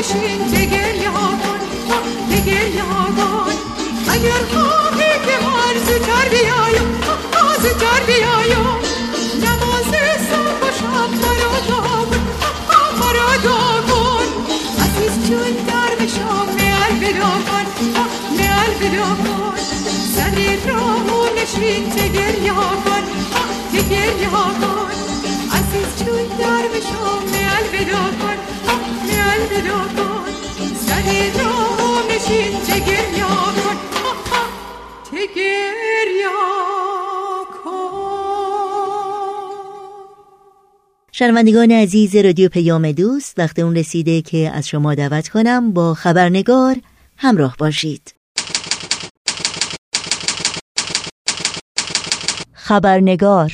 تگریا 0.03 1.11
کن 1.11 1.61
آه 1.91 2.03
تگریا 2.31 2.85
کن 3.17 3.53
اگر 4.09 4.43
خواهی 4.53 5.13
که 5.27 5.37
من 5.45 5.75
زودتر 5.87 6.29
بیایم 6.31 7.01
آه 7.43 7.57
زودتر 7.63 8.01
بیایم 8.07 8.67
نماز 9.45 9.91
صبح 10.31 10.63
و 10.63 10.73
شب 10.79 11.11
مرا 11.23 11.53
آه 12.69 12.99
مرا 13.01 13.37
دامون 13.45 14.27
عزیز 14.81 15.29
جون 15.29 15.53
در 15.67 15.95
بشم 16.05 16.47
میال 16.57 16.93
ودا 17.03 17.33
کن 17.47 17.67
میال 18.31 18.73
ودا 18.81 19.15
کن 19.25 19.57
سری 20.17 20.57
راهو 20.67 21.35
نشین 21.37 21.91
تگریا 21.91 22.55
کن 22.55 23.03
آه 23.35 23.51
تگریا 23.73 24.31
کن 24.31 24.91
عزیز 25.53 26.07
جون 26.07 26.39
در 26.39 26.69
بشم 26.69 27.32
شنوندگان 41.23 41.73
عزیز 41.73 42.17
رادیو 42.17 42.49
پیام 42.49 42.93
دوست 42.93 43.39
وقت 43.39 43.59
اون 43.59 43.77
رسیده 43.77 44.23
که 44.23 44.51
از 44.55 44.69
شما 44.69 44.95
دعوت 44.95 45.29
کنم 45.29 45.73
با 45.73 45.95
خبرنگار 45.95 46.77
همراه 47.17 47.57
باشید. 47.59 48.15
خبرنگار 52.53 53.53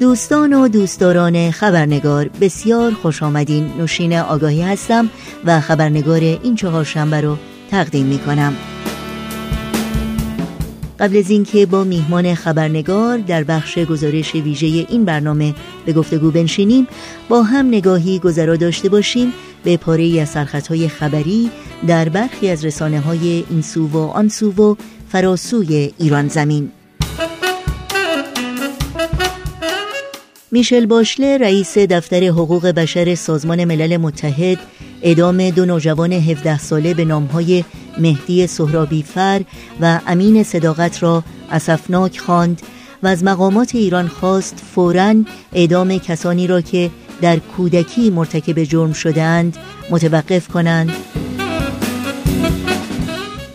دوستان 0.00 0.52
و 0.52 0.68
دوستداران 0.68 1.50
خبرنگار 1.50 2.28
بسیار 2.40 2.94
خوش 2.94 3.22
آمدین. 3.22 3.72
نوشین 3.78 4.18
آگاهی 4.18 4.62
هستم 4.62 5.10
و 5.44 5.60
خبرنگار 5.60 6.20
این 6.20 6.54
چهار 6.54 6.84
شنبه 6.84 7.20
رو 7.20 7.36
تقدیم 7.70 8.06
می 8.06 8.18
کنم 8.18 8.56
قبل 11.00 11.16
از 11.16 11.30
اینکه 11.30 11.66
با 11.66 11.84
میهمان 11.84 12.34
خبرنگار 12.34 13.18
در 13.18 13.44
بخش 13.44 13.78
گزارش 13.78 14.34
ویژه 14.34 14.66
این 14.66 15.04
برنامه 15.04 15.54
به 15.86 15.92
گفتگو 15.92 16.30
بنشینیم 16.30 16.86
با 17.28 17.42
هم 17.42 17.68
نگاهی 17.68 18.18
گذرا 18.18 18.56
داشته 18.56 18.88
باشیم 18.88 19.32
به 19.64 19.76
پاره 19.76 20.20
از 20.20 20.28
سرخطهای 20.28 20.88
خبری 20.88 21.50
در 21.86 22.08
برخی 22.08 22.48
از 22.48 22.64
رسانه 22.64 23.00
های 23.00 23.44
این 23.50 23.62
سو 23.62 23.86
و 23.86 23.98
آن 23.98 24.28
سو 24.28 24.52
و 24.52 24.74
فراسوی 25.08 25.92
ایران 25.98 26.28
زمین. 26.28 26.70
میشل 30.52 30.86
باشله 30.86 31.38
رئیس 31.38 31.78
دفتر 31.78 32.24
حقوق 32.24 32.66
بشر 32.66 33.14
سازمان 33.14 33.64
ملل 33.64 33.96
متحد 33.96 34.58
ادام 35.02 35.50
دو 35.50 35.64
نوجوان 35.64 36.12
17 36.12 36.58
ساله 36.58 36.94
به 36.94 37.04
نامهای 37.04 37.64
مهدی 37.98 38.46
سهرابی 38.46 39.02
فر 39.02 39.42
و 39.80 40.00
امین 40.06 40.42
صداقت 40.42 41.02
را 41.02 41.24
اسفناک 41.50 42.18
خواند 42.18 42.62
و 43.02 43.06
از 43.06 43.24
مقامات 43.24 43.74
ایران 43.74 44.08
خواست 44.08 44.62
فوراً 44.74 45.14
اعدام 45.52 45.98
کسانی 45.98 46.46
را 46.46 46.60
که 46.60 46.90
در 47.20 47.38
کودکی 47.38 48.10
مرتکب 48.10 48.64
جرم 48.64 48.92
شدهاند 48.92 49.56
متوقف 49.90 50.48
کنند. 50.48 50.92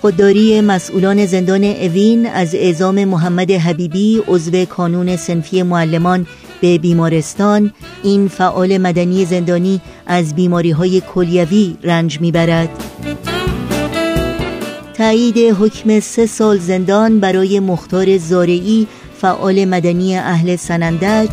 خودداری 0.06 0.62
مسئولان 0.62 1.26
زندان 1.26 1.64
اوین 1.64 2.26
از 2.26 2.56
اعزام 2.56 3.06
محمد 3.06 3.52
حبیبی 3.52 4.22
عضو 4.28 4.66
کانون 4.66 5.16
سنفی 5.16 5.64
معلمان 5.64 6.28
به 6.62 6.78
بیمارستان. 6.78 7.72
این 8.04 8.28
فعال 8.28 8.78
مدنی 8.78 9.26
زندانی 9.26 9.82
از 10.06 10.36
بیماری 10.36 10.72
های 10.72 11.02
کلیوی 11.02 11.76
رنج 11.84 12.22
می‌برد. 12.22 12.70
تایید 14.94 15.38
حکم 15.38 16.00
سه 16.00 16.26
سال 16.26 16.58
زندان 16.58 17.20
برای 17.20 17.60
مختار 17.60 18.18
زارعی 18.18 18.88
فعال 19.22 19.66
مدنی 19.66 20.18
اهل 20.18 20.56
سنندج. 20.56 21.30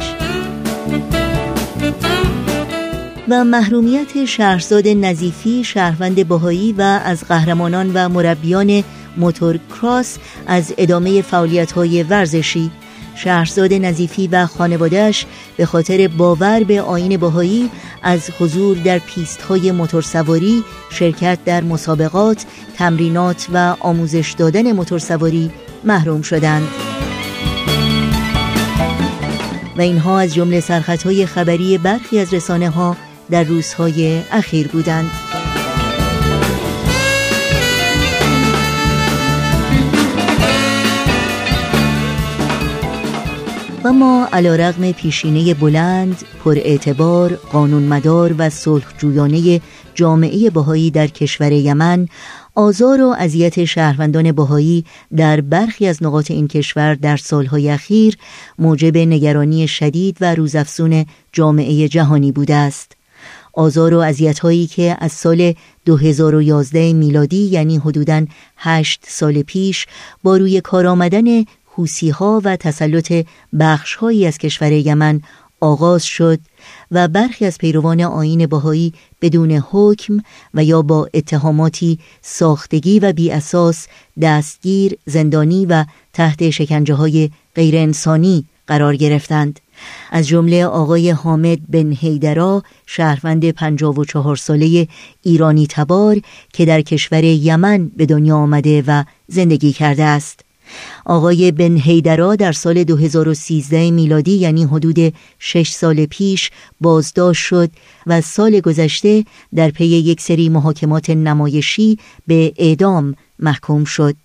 و 3.29 3.45
محرومیت 3.45 4.25
شهرزاد 4.25 4.89
نظیفی 4.89 5.65
شهروند 5.65 6.29
باهایی 6.29 6.73
و 6.73 7.01
از 7.05 7.25
قهرمانان 7.25 7.91
و 7.95 8.09
مربیان 8.09 8.85
موتور 9.17 9.59
کراس 9.71 10.19
از 10.47 10.75
ادامه 10.79 11.23
فعالیت 11.23 11.73
های 11.73 12.03
ورزشی. 12.03 12.71
شهرزاد 13.15 13.73
نظیفی 13.73 14.27
و 14.27 14.47
خانوادهش 14.47 15.27
به 15.57 15.67
خاطر 15.67 16.09
باور 16.09 16.65
به 16.65 16.83
آین 16.83 17.17
باهایی 17.17 17.71
از 18.03 18.31
حضور 18.39 18.77
در 18.77 18.99
پیست 18.99 19.43
های 19.43 19.73
موتورسواری 19.73 20.65
شرکت 20.91 21.39
در 21.45 21.63
مسابقات 21.65 22.45
تمرینات 22.77 23.47
و 23.55 23.77
آموزش 23.81 24.35
دادن 24.39 24.73
موتورسواری 24.73 25.51
محروم 25.85 26.23
شدند. 26.23 26.69
و 29.77 29.81
اینها 29.81 30.21
از 30.21 30.35
جمله 30.35 30.61
سرخطهای 30.61 31.27
خبری 31.27 31.79
برخی 31.79 32.19
از 32.19 32.35
رسانه 32.35 32.71
ها 32.71 32.97
در 33.33 33.45
روزهای 33.45 34.23
اخیر 34.31 34.69
بودند 34.69 35.11
و 43.85 43.93
ما 43.93 44.29
علا 44.33 44.57
رغم 44.57 44.93
پیشینه 44.93 45.55
بلند، 45.55 46.25
پر 46.45 46.59
اعتبار، 46.59 47.35
قانون 47.35 47.83
مدار 47.83 48.35
و 48.39 48.51
صلح 48.51 48.85
جویانه 48.99 49.61
جامعه 49.95 50.51
بهایی 50.51 50.91
در 50.91 51.07
کشور 51.07 51.53
یمن 51.53 52.09
آزار 52.55 53.01
و 53.03 53.15
اذیت 53.19 53.65
شهروندان 53.65 54.33
بهایی 54.33 54.85
در 55.17 55.41
برخی 55.41 55.87
از 55.87 56.03
نقاط 56.03 56.31
این 56.31 56.49
کشور 56.49 56.95
در 56.95 57.17
سالهای 57.17 57.71
اخیر 57.71 58.17
موجب 58.59 58.97
نگرانی 58.97 59.69
شدید 59.69 60.17
و 60.21 60.35
روزافزون 60.35 61.07
جامعه 61.33 61.89
جهانی 61.89 62.33
بوده 62.33 62.55
است. 62.55 63.02
آزار 63.53 63.95
و 63.95 63.99
اذیت‌هایی 63.99 64.67
که 64.67 64.97
از 65.01 65.13
سال 65.13 65.55
2011 65.85 66.93
میلادی 66.93 67.45
یعنی 67.45 67.77
حدوداً 67.77 68.25
8 68.57 69.05
سال 69.09 69.43
پیش 69.43 69.87
با 70.23 70.37
روی 70.37 70.61
کار 70.61 70.87
آمدن 70.87 71.45
حوسی 71.67 72.11
ها 72.11 72.41
و 72.45 72.57
تسلط 72.57 73.27
بخش 73.61 73.95
هایی 73.95 74.27
از 74.27 74.39
کشور 74.39 74.73
یمن 74.73 75.21
آغاز 75.61 76.05
شد 76.05 76.39
و 76.91 77.09
برخی 77.09 77.45
از 77.45 77.59
پیروان 77.59 78.01
آین 78.01 78.47
باهایی 78.47 78.93
بدون 79.21 79.53
حکم 79.71 80.21
و 80.55 80.65
یا 80.65 80.83
با 80.83 81.09
اتهاماتی 81.15 81.99
ساختگی 82.23 82.99
و 82.99 83.13
بی 83.13 83.31
اساس 83.31 83.87
دستگیر، 84.23 84.99
زندانی 85.07 85.67
و 85.67 85.85
تحت 86.13 86.51
شکنجه 86.51 86.95
های 86.95 87.31
غیر 87.55 87.77
انسانی 87.77 88.45
قرار 88.67 88.97
گرفتند. 88.97 89.61
از 90.11 90.29
جمله 90.29 90.67
آقای 90.67 91.11
حامد 91.11 91.59
بن 91.71 91.93
هیدرا 91.93 92.63
شهروند 92.87 93.51
54 93.51 94.37
ساله 94.37 94.89
ایرانی 95.23 95.67
تبار 95.67 96.21
که 96.53 96.65
در 96.65 96.81
کشور 96.81 97.25
یمن 97.25 97.91
به 97.97 98.07
دنیا 98.07 98.37
آمده 98.37 98.85
و 98.87 99.05
زندگی 99.29 99.73
کرده 99.73 100.05
است. 100.05 100.41
آقای 101.05 101.53
بن 101.53 101.77
هیدرا 101.77 102.37
در 102.37 102.53
سال 102.53 102.85
2013 102.85 103.91
میلادی 103.91 104.33
یعنی 104.33 104.65
حدود 104.65 105.15
6 105.39 105.71
سال 105.71 106.07
پیش 106.07 106.51
بازداشت 106.81 107.43
شد 107.43 107.71
و 108.07 108.21
سال 108.21 108.61
گذشته 108.61 109.25
در 109.55 109.71
پی 109.71 109.85
یک 109.85 110.21
سری 110.21 110.49
محاکمات 110.49 111.11
نمایشی 111.11 111.99
به 112.27 112.53
اعدام 112.57 113.15
محکوم 113.39 113.85
شد 113.85 114.17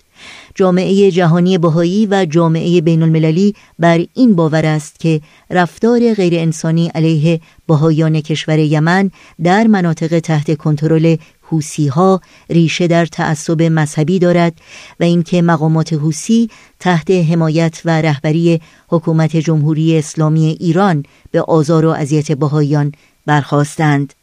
جامعه 0.56 1.12
جهانی 1.12 1.58
بهایی 1.58 2.06
و 2.12 2.26
جامعه 2.26 2.82
بین 2.82 3.04
المللی 3.04 3.56
بر 3.80 4.06
این 4.14 4.36
باور 4.36 4.66
است 4.66 5.00
که 5.00 5.22
رفتار 5.50 6.14
غیر 6.14 6.36
انسانی 6.36 6.88
علیه 6.88 7.40
بهایان 7.68 8.22
کشور 8.22 8.60
یمن 8.60 9.12
در 9.44 9.68
مناطق 9.68 10.20
تحت 10.20 10.58
کنترل 10.58 11.16
حوسی 11.42 11.88
ها 11.88 12.22
ریشه 12.50 12.88
در 12.88 13.06
تعصب 13.06 13.62
مذهبی 13.62 14.20
دارد 14.20 14.54
و 15.00 15.04
اینکه 15.04 15.42
مقامات 15.42 15.94
حوسی 15.94 16.50
تحت 16.80 17.12
حمایت 17.12 17.82
و 17.86 18.02
رهبری 18.02 18.62
حکومت 18.90 19.38
جمهوری 19.38 19.98
اسلامی 19.98 20.58
ایران 20.60 21.04
به 21.32 21.42
آزار 21.42 21.86
و 21.86 21.90
اذیت 21.90 22.32
بهاییان 22.32 22.92
برخواستند 23.26 24.14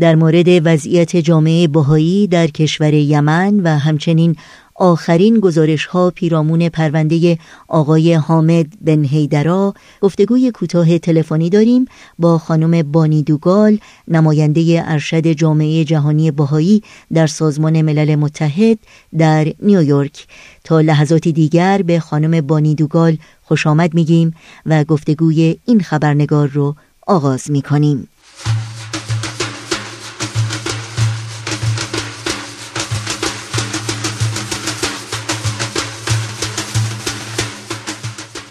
در 0.00 0.14
مورد 0.14 0.46
وضعیت 0.48 1.16
جامعه 1.16 1.68
بهایی 1.68 2.26
در 2.26 2.46
کشور 2.46 2.94
یمن 2.94 3.60
و 3.60 3.78
همچنین 3.78 4.36
آخرین 4.80 5.40
گزارش 5.40 5.86
ها 5.86 6.10
پیرامون 6.10 6.68
پرونده 6.68 7.38
آقای 7.68 8.14
حامد 8.14 8.66
بن 8.80 9.04
هیدرا 9.04 9.74
گفتگوی 10.00 10.50
کوتاه 10.50 10.98
تلفنی 10.98 11.50
داریم 11.50 11.84
با 12.18 12.38
خانم 12.38 12.92
بانی 12.92 13.22
دوگال 13.22 13.78
نماینده 14.08 14.82
ارشد 14.86 15.26
جامعه 15.32 15.84
جهانی 15.84 16.30
بهایی 16.30 16.82
در 17.14 17.26
سازمان 17.26 17.82
ملل 17.82 18.14
متحد 18.14 18.78
در 19.18 19.52
نیویورک. 19.62 20.26
تا 20.64 20.80
لحظاتی 20.80 21.32
دیگر 21.32 21.82
به 21.82 22.00
خانم 22.00 22.40
بانی 22.40 22.74
دوگال 22.74 23.16
خوش 23.42 23.66
آمد 23.66 23.94
میگیم 23.94 24.34
و 24.66 24.84
گفتگوی 24.84 25.56
این 25.64 25.80
خبرنگار 25.80 26.48
رو 26.48 26.76
آغاز 27.06 27.50
می‌کنیم. 27.50 28.08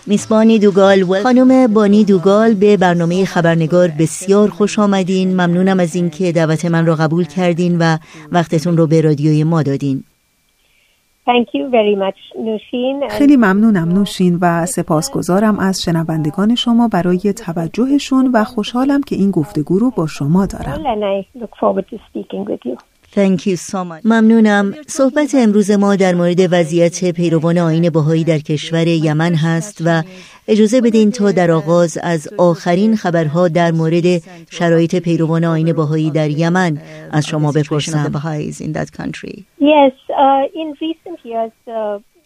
میس 0.10 0.28
بانی 0.28 0.60
دوگال 0.60 1.04
و 1.04 1.24
خانم 1.24 1.74
بانی 1.74 2.04
دوگال 2.04 2.54
به 2.54 2.78
برنامه 2.78 3.26
خبرنگار 3.26 3.88
بسیار 4.00 4.50
خوش 4.50 4.80
آمدین 4.80 5.34
ممنونم 5.34 5.80
از 5.80 5.96
اینکه 5.96 6.32
دعوت 6.32 6.65
من 6.65 6.86
را 6.86 6.96
قبول 6.96 7.24
کردین 7.24 7.78
و 7.78 7.98
وقتتون 8.32 8.78
رو 8.78 8.88
به 8.88 9.02
رادیوی 9.02 9.43
ما 9.43 9.63
دادین 9.63 10.04
Thank 11.28 11.48
you 11.54 11.70
very 11.70 11.96
much, 11.96 12.39
نوشین. 12.39 13.10
خیلی 13.10 13.38
ممنونم 13.38 13.89
نوشین 13.89 14.38
و 14.41 14.65
سپاسگزارم 14.65 15.60
از 15.60 15.82
شنوندگان 15.82 16.56
شما 16.56 16.88
برای 16.88 17.34
توجهشون 17.34 18.32
و 18.34 18.43
خوشحالم 18.43 19.02
که 19.04 19.15
این 19.15 19.32
گفتگو 19.32 19.80
رو 19.80 19.91
با 19.91 20.08
شما 20.08 20.46
دارم. 20.46 20.84
Thank 23.18 23.48
you 23.48 23.56
so 23.56 23.84
much. 23.84 24.06
ممنونم. 24.06 24.74
صحبت 24.88 25.36
امروز 25.36 25.72
ما 25.72 25.96
در 25.96 26.16
مورد 26.16 26.40
وضعیت 26.52 27.12
پیروان 27.12 27.58
آین 27.58 27.90
بهایی 27.90 28.24
در 28.24 28.40
کشور 28.40 28.88
یمن 28.88 29.36
هست 29.36 29.82
و 29.86 30.04
اجازه 30.48 30.82
بدین 30.82 31.12
تا 31.12 31.32
در 31.32 31.52
آغاز 31.52 31.98
از 32.04 32.28
آخرین 32.38 32.96
خبرها 32.96 33.48
در 33.48 33.72
مورد 33.72 34.22
شرایط 34.50 34.96
پیروان 34.96 35.44
آین 35.46 35.74
بهایی 35.74 36.12
در 36.12 36.30
یمن 36.30 36.78
از 37.12 37.28
شما 37.28 37.52
بپرسم. 37.52 38.12
Yes, 39.60 39.96
uh, 40.10 40.62
in 40.62 40.70
recent 40.82 41.20
years, 41.26 41.52
uh, 41.68 42.17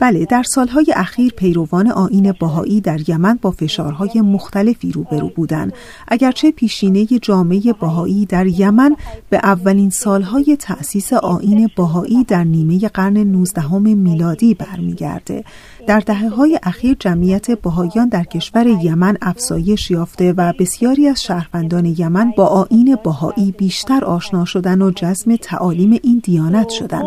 بله 0.00 0.24
در 0.24 0.42
سالهای 0.42 0.86
اخیر 0.96 1.32
پیروان 1.32 1.90
آین 1.90 2.32
باهایی 2.32 2.80
در 2.80 3.08
یمن 3.08 3.38
با 3.42 3.50
فشارهای 3.50 4.20
مختلفی 4.20 4.92
روبرو 4.92 5.28
بودند. 5.28 5.72
اگرچه 6.08 6.50
پیشینه 6.50 7.04
جامعه 7.04 7.72
باهایی 7.72 8.26
در 8.26 8.46
یمن 8.46 8.96
به 9.30 9.36
اولین 9.36 9.90
سالهای 9.90 10.56
تأسیس 10.60 11.12
آین 11.12 11.70
باهایی 11.76 12.24
در 12.24 12.44
نیمه 12.44 12.88
قرن 12.88 13.16
19 13.16 13.78
میلادی 13.78 14.54
برمیگرده. 14.54 15.44
در 15.86 16.00
دهه 16.00 16.28
های 16.28 16.58
اخیر 16.62 16.96
جمعیت 17.00 17.50
بهاییان 17.60 18.08
در 18.08 18.24
کشور 18.24 18.66
یمن 18.66 19.16
افزایش 19.22 19.90
یافته 19.90 20.32
و 20.32 20.52
بسیاری 20.58 21.08
از 21.08 21.24
شهروندان 21.24 21.94
یمن 21.98 22.32
با 22.36 22.46
آین 22.46 22.98
بهایی 23.04 23.54
بیشتر 23.58 24.04
آشنا 24.04 24.44
شدن 24.44 24.82
و 24.82 24.90
جزم 24.90 25.36
تعالیم 25.36 26.00
این 26.02 26.20
دیانت 26.24 26.68
شدند. 26.68 27.04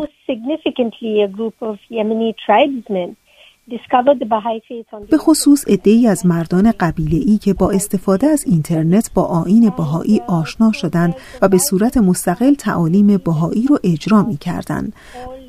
به 5.09 5.17
خصوص 5.17 5.65
ای 5.85 6.07
از 6.07 6.25
مردان 6.25 6.73
قبیله 6.79 7.17
ای 7.25 7.37
که 7.37 7.53
با 7.53 7.71
استفاده 7.71 8.27
از 8.27 8.45
اینترنت 8.47 9.11
با 9.13 9.23
آین 9.23 9.69
بهایی 9.77 10.21
آشنا 10.27 10.71
شدند 10.71 11.15
و 11.41 11.49
به 11.49 11.57
صورت 11.57 11.97
مستقل 11.97 12.53
تعالیم 12.53 13.17
بهایی 13.17 13.65
رو 13.69 13.79
اجرا 13.83 14.23
می 14.23 14.37
کردند. 14.37 14.93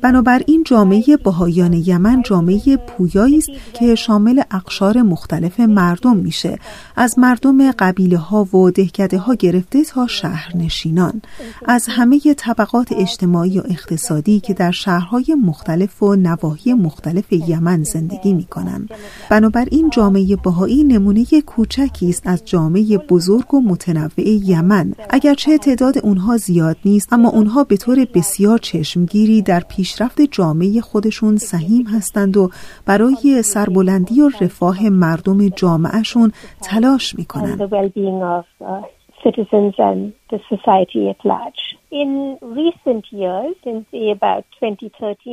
بنابراین 0.01 0.63
جامعه 0.63 1.17
بهایان 1.17 1.73
یمن 1.73 2.21
جامعه 2.21 2.77
پویایی 2.77 3.37
است 3.37 3.49
که 3.73 3.95
شامل 3.95 4.41
اقشار 4.51 5.01
مختلف 5.01 5.59
مردم 5.59 6.17
میشه. 6.17 6.59
از 6.95 7.19
مردم 7.19 7.71
قبیله 7.71 8.17
ها 8.17 8.43
و 8.43 8.71
دهکده 8.71 9.17
ها 9.17 9.33
گرفته 9.33 9.83
تا 9.83 10.07
شهرنشینان. 10.07 11.21
از 11.65 11.87
همه 11.89 12.19
طبقات 12.37 12.91
اجتماعی 12.91 13.59
و 13.59 13.63
اقتصادی 13.69 14.39
که 14.39 14.53
در 14.53 14.71
شهرهای 14.71 15.35
مختلف 15.45 16.03
و 16.03 16.15
نواحی 16.15 16.73
مختلف 16.73 17.31
یمن 17.31 17.83
زندگی 17.83 18.33
می 18.33 18.45
کنند. 18.45 18.89
بنابراین 19.29 19.89
جامعه 19.89 20.35
بهایی 20.35 20.83
نمونه 20.83 21.25
کوچکی 21.45 22.09
است 22.09 22.27
از 22.27 22.45
جامعه 22.45 22.97
بزرگ 22.97 23.53
و 23.53 23.61
متنوع 23.61 24.27
یمن. 24.27 24.93
اگرچه 25.09 25.57
تعداد 25.57 25.97
اونها 25.97 26.37
زیاد 26.37 26.77
نیست 26.85 27.13
اما 27.13 27.29
اونها 27.29 27.63
به 27.63 27.77
طور 27.77 28.05
بسیار 28.13 28.57
چشمگیری 28.57 29.41
در 29.41 29.59
پیشرفت 29.89 30.21
جامعه 30.21 30.81
خودشون 30.81 31.37
سهیم 31.37 31.87
هستند 31.87 32.37
و 32.37 32.49
برای 32.85 33.41
سربلندی 33.41 34.21
و 34.21 34.29
رفاه 34.41 34.89
مردم 34.89 35.47
جامعهشون 35.47 36.31
تلاش 36.61 37.15
می‌کنند. 37.15 37.61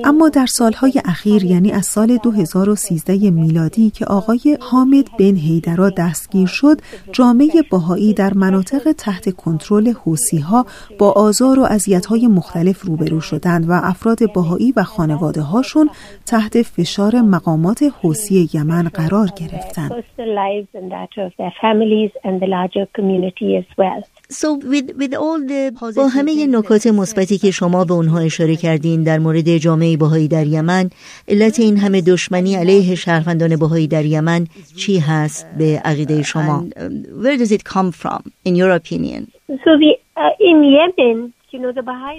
اما 0.05 0.29
در 0.29 0.47
سالهای 0.47 0.93
اخیر 1.05 1.45
یعنی 1.45 1.73
از 1.73 1.87
سال 1.87 2.17
2013 2.17 3.31
میلادی 3.31 3.91
که 3.91 4.05
آقای 4.05 4.59
حامد 4.71 5.05
بن 5.19 5.37
هیدرا 5.37 5.91
دستگیر 5.91 6.47
شد 6.47 6.77
جامعه 7.13 7.49
باهایی 7.71 8.15
در 8.15 8.35
مناطق 8.35 8.93
تحت 8.93 9.37
کنترل 9.37 9.89
حوسی 9.89 10.39
ها 10.39 10.67
با 10.99 11.13
آزار 11.13 11.59
و 11.59 11.63
اذیت 11.63 12.07
های 12.07 12.27
مختلف 12.27 12.83
روبرو 12.83 13.21
شدند 13.21 13.69
و 13.69 13.73
افراد 13.73 14.33
باهایی 14.35 14.73
و 14.77 14.83
خانواده 14.83 15.41
هاشون 15.41 15.91
تحت 16.27 16.63
فشار 16.63 17.21
مقامات 17.21 17.83
حوسی 18.03 18.49
یمن 18.55 18.83
قرار 18.83 19.29
گرفتند. 19.37 20.05
با 25.96 26.09
همه 26.09 26.46
نکات 26.46 26.87
مثبتی 26.87 27.38
که 27.38 27.51
شما 27.51 27.85
به 27.85 27.94
اونها 27.94 28.18
اشاره 28.18 28.57
کردین 28.57 29.03
در 29.03 29.18
مورد 29.18 29.57
جامعه 29.57 29.96
بهایی 29.96 30.29
در 30.29 30.46
یمن 30.46 30.90
علت 31.29 31.61
این 31.61 31.77
همه 31.77 32.01
دشمنی 32.01 32.55
علیه 32.55 32.94
شهروندان 32.94 33.57
بهایی 33.57 33.87
در 33.87 34.05
یمن 34.05 34.46
چی 34.77 34.99
هست 34.99 35.46
به 35.59 35.81
عقیده 35.85 36.22
شما؟ 36.22 36.66
Where 37.22 37.37
does 37.37 37.53
it 37.53 37.64
come 37.64 37.92
from 37.92 38.22
in 38.44 38.55
your 38.57 38.70
opinion? 38.70 39.27
So 39.64 39.70
the, 39.83 39.92
uh, 40.16 40.31
in 40.40 40.64
Yemen 40.64 41.33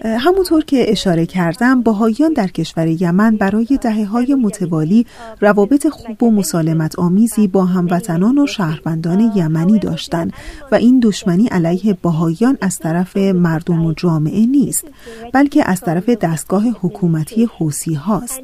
همونطور 0.03 0.63
که 0.63 0.91
اشاره 0.91 1.25
کردم 1.25 1.81
باهایان 1.81 2.33
در 2.33 2.47
کشور 2.47 2.87
یمن 2.87 3.35
برای 3.35 3.79
دهه 3.81 4.05
های 4.05 4.35
متوالی 4.35 5.05
روابط 5.41 5.87
خوب 5.87 6.23
و 6.23 6.31
مسالمت 6.31 6.99
آمیزی 6.99 7.47
با 7.47 7.65
هموطنان 7.65 8.37
و 8.37 8.47
شهروندان 8.47 9.31
یمنی 9.35 9.79
داشتند 9.79 10.33
و 10.71 10.75
این 10.75 10.99
دشمنی 10.99 11.47
علیه 11.47 11.97
باهایان 12.01 12.57
از 12.61 12.77
طرف 12.77 13.17
مردم 13.17 13.85
و 13.85 13.93
جامعه 13.93 14.45
نیست 14.45 14.87
بلکه 15.33 15.69
از 15.69 15.81
طرف 15.81 16.09
دستگاه 16.09 16.63
حکومتی 16.81 17.47
حوسی 17.57 17.93
هاست. 17.93 18.41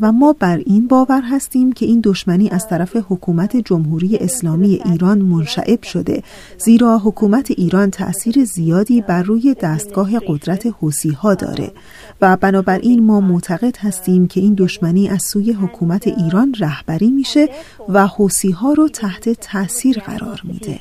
و 0.00 0.12
ما 0.12 0.32
بر 0.32 0.56
این 0.66 0.88
باور 0.88 1.22
هستیم 1.22 1.72
که 1.72 1.86
این 1.86 2.00
دشمنی 2.04 2.48
از 2.48 2.68
طرف 2.68 2.96
حکومت 3.08 3.56
جمهوری 3.56 4.16
اسلامی 4.16 4.82
ایران 4.84 5.18
منشعب 5.18 5.82
شده 5.82 6.22
زیرا 6.58 6.98
حکومت 6.98 7.50
ایران 7.50 7.90
تأثیر 7.90 8.44
زیادی 8.44 9.00
بر 9.00 9.22
روی 9.22 9.54
دستگاه 9.54 10.11
قدرت 10.18 10.66
حوسی 10.66 11.10
ها 11.10 11.34
داره. 11.34 11.72
و 12.20 12.36
بنابراین 12.36 13.06
ما 13.06 13.20
معتقد 13.20 13.76
هستیم 13.76 14.26
که 14.26 14.40
این 14.40 14.54
دشمنی 14.54 15.08
از 15.08 15.22
سوی 15.22 15.52
حکومت 15.52 16.06
ایران 16.06 16.54
رهبری 16.60 17.10
میشه 17.10 17.48
و 17.88 18.06
حوسی 18.06 18.50
ها 18.50 18.72
رو 18.72 18.88
تحت 18.88 19.28
تاثیر 19.28 19.98
قرار 19.98 20.40
میده. 20.44 20.80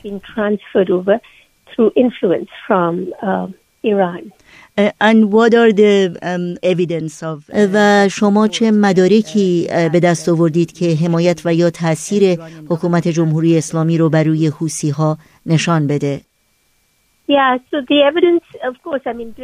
و 7.74 8.10
شما 8.10 8.48
چه 8.48 8.72
مدارکی 8.72 9.68
به 9.92 10.00
دست 10.00 10.30
آوردید 10.30 10.72
که 10.72 10.96
حمایت 10.96 11.42
و 11.46 11.54
یا 11.54 11.70
تاثیر 11.70 12.42
حکومت 12.70 13.08
جمهوری 13.08 13.58
اسلامی 13.58 13.98
رو 13.98 14.10
بر 14.10 14.24
روی 14.24 14.48
حوسی 14.48 14.90
ها 14.90 15.18
نشان 15.46 15.88
بده؟ 15.88 16.22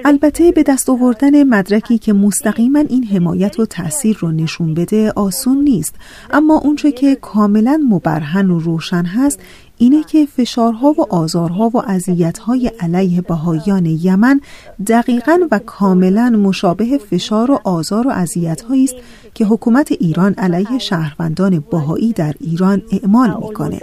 البته 0.05 0.51
به 0.51 0.63
دست 0.63 0.89
آوردن 0.89 1.43
مدرکی 1.43 1.97
که 1.97 2.13
مستقیما 2.13 2.79
این 2.79 3.03
حمایت 3.03 3.59
و 3.59 3.65
تاثیر 3.65 4.17
رو 4.19 4.31
نشون 4.31 4.73
بده 4.73 5.11
آسون 5.15 5.57
نیست 5.57 5.99
اما 6.33 6.59
اونچه 6.63 6.91
که 6.91 7.15
کاملا 7.15 7.79
مبرهن 7.89 8.49
و 8.49 8.59
روشن 8.59 9.03
هست 9.05 9.43
اینه 9.77 10.03
که 10.03 10.25
فشارها 10.25 10.87
و 10.87 11.13
آزارها 11.13 11.69
و 11.73 11.77
اذیت‌های 11.87 12.71
علیه 12.81 13.21
بهایان 13.21 13.85
یمن 13.85 14.39
دقیقا 14.87 15.39
و 15.51 15.59
کاملا 15.65 16.29
مشابه 16.29 16.97
فشار 16.97 17.51
و 17.51 17.59
آزار 17.65 18.07
و 18.07 18.09
اذیت‌هایی 18.09 18.83
است 18.83 18.95
که 19.33 19.45
حکومت 19.45 19.91
ایران 19.91 20.33
علیه 20.37 20.77
شهروندان 20.77 21.63
بهایی 21.71 22.13
در 22.13 22.33
ایران 22.39 22.81
اعمال 22.91 23.29
می‌کنه. 23.29 23.79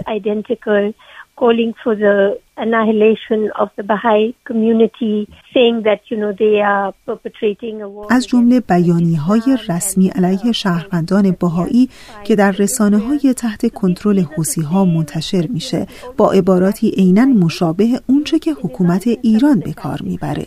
calling 1.37 1.73
for 1.83 1.95
the 1.95 2.37
annihilation 2.57 3.51
of 3.61 3.69
the 3.77 3.83
Baha'i 3.83 4.35
community, 4.45 5.27
saying 5.53 5.83
that 5.83 6.01
you 6.09 6.17
know 6.17 6.31
they 6.31 6.61
are 6.61 6.93
perpetrating 7.05 7.81
a 7.81 7.89
war. 7.89 8.07
از 8.09 8.27
جمله 8.27 8.59
بیانی 8.59 9.15
های 9.15 9.57
رسمی 9.69 10.09
علیه 10.09 10.51
شهروندان 10.51 11.35
بهایی 11.39 11.89
که 12.23 12.35
در 12.35 12.51
رسانه 12.51 12.97
های 12.97 13.33
تحت 13.33 13.73
کنترل 13.73 14.19
حوسی 14.19 14.61
ها 14.61 14.85
منتشر 14.85 15.47
میشه 15.47 15.87
با 16.17 16.31
عباراتی 16.31 16.89
عینا 16.89 17.25
مشابه 17.25 17.87
اونچه 18.07 18.39
که 18.39 18.51
حکومت 18.51 19.07
ایران 19.07 19.59
به 19.59 19.73
کار 19.73 19.99
می‌بره 20.03 20.45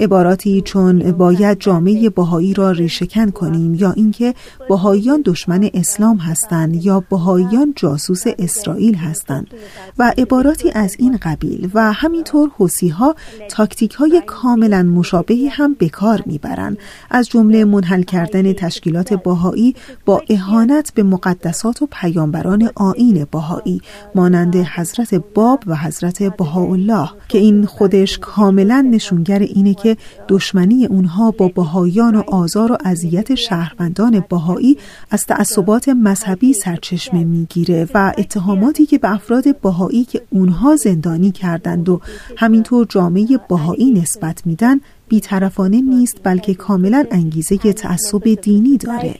عباراتی 0.00 0.60
چون 0.60 1.12
باید 1.12 1.60
جامعه 1.60 2.10
بهایی 2.10 2.54
را 2.54 2.70
ریشهکن 2.70 3.30
کنیم 3.30 3.74
یا 3.74 3.92
اینکه 3.92 4.34
بهاییان 4.68 5.22
دشمن 5.24 5.70
اسلام 5.74 6.16
هستند 6.16 6.84
یا 6.84 7.04
بهاییان 7.10 7.72
جاسوس 7.76 8.22
اسرائیل 8.38 8.94
هستند 8.94 9.54
و 9.98 10.12
عباراتی 10.18 10.70
از 10.74 10.96
این 10.98 11.18
قبیل 11.22 11.45
و 11.74 11.92
همینطور 11.92 12.50
حوسی 12.58 12.88
ها 12.88 13.14
تاکتیک 13.50 13.92
های 13.92 14.22
کاملا 14.26 14.82
مشابهی 14.82 15.48
هم 15.48 15.74
به 15.74 15.88
کار 15.88 16.22
می‌برند. 16.26 16.78
از 17.10 17.28
جمله 17.28 17.64
منحل 17.64 18.02
کردن 18.02 18.52
تشکیلات 18.52 19.12
باهایی 19.12 19.74
با 20.04 20.22
اهانت 20.30 20.92
به 20.94 21.02
مقدسات 21.02 21.82
و 21.82 21.88
پیامبران 21.92 22.70
آین 22.74 23.26
باهایی 23.30 23.80
مانند 24.14 24.56
حضرت 24.56 25.14
باب 25.14 25.62
و 25.66 25.76
حضرت 25.76 26.22
بهاءالله 26.22 27.08
که 27.28 27.38
این 27.38 27.66
خودش 27.66 28.18
کاملا 28.18 28.88
نشونگر 28.90 29.38
اینه 29.38 29.74
که 29.74 29.96
دشمنی 30.28 30.86
اونها 30.86 31.30
با 31.30 31.48
باهایان 31.48 32.14
و 32.14 32.22
آزار 32.28 32.72
و 32.72 32.78
اذیت 32.84 33.34
شهروندان 33.34 34.24
باهایی 34.28 34.76
از 35.10 35.26
تعصبات 35.26 35.88
مذهبی 35.88 36.52
سرچشمه 36.52 37.24
می‌گیره 37.24 37.88
و 37.94 38.12
اتهاماتی 38.18 38.86
که 38.86 38.98
به 38.98 39.14
افراد 39.14 39.60
باهایی 39.60 40.04
که 40.04 40.22
اونها 40.30 40.76
زندانی 40.76 41.32
کردند 41.36 41.88
و 41.88 42.00
همینطور 42.36 42.86
جامعه 42.88 43.26
باهایی 43.48 43.90
نسبت 43.90 44.46
میدن 44.46 44.80
بیطرفانه 45.08 45.80
نیست 45.80 46.20
بلکه 46.24 46.54
کاملا 46.54 47.04
انگیزه 47.10 47.72
تعصب 47.72 48.34
دینی 48.42 48.76
داره 48.76 49.14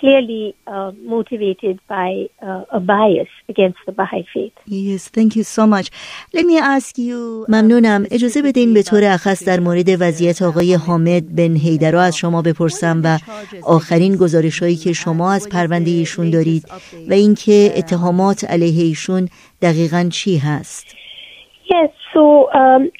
clearly 0.00 0.44
uh, 0.66 0.92
motivated 1.14 1.76
by 1.88 2.10
uh, 2.42 2.78
a 2.78 2.80
bias 2.80 3.28
against 3.52 3.80
the 3.86 3.92
Baha'i 3.92 4.24
faith. 4.34 4.56
Yes, 4.66 5.08
thank 5.16 5.36
you 5.36 5.44
so 5.56 5.66
much. 5.66 5.86
Let 6.32 6.44
me 6.46 6.58
ask 6.58 6.98
you 6.98 7.46
ممنونم 7.48 8.06
اجازه 8.10 8.42
بدین 8.42 8.74
به 8.74 8.82
طور 8.82 9.04
اخص 9.04 9.44
در 9.44 9.60
مورد 9.60 9.88
وضعیت 9.88 10.42
آقای 10.42 10.74
حامد 10.74 11.34
بن 11.36 11.56
هیدرا 11.56 12.02
از 12.02 12.16
شما 12.16 12.42
بپرسم 12.42 13.00
و 13.04 13.18
آخرین 13.62 14.16
گزارش 14.16 14.62
هایی 14.62 14.76
که 14.76 14.92
شما 14.92 15.32
از 15.32 15.48
پرونده 15.48 15.90
ایشون 15.90 16.30
دارید 16.30 16.64
و 17.08 17.12
اینکه 17.12 17.72
اتهامات 17.76 18.44
علیه 18.44 18.84
ایشون 18.84 19.28
دقیقا 19.62 20.08
چی 20.12 20.38
هست 20.38 20.86
Yes, 21.70 21.90
um, 22.14 22.90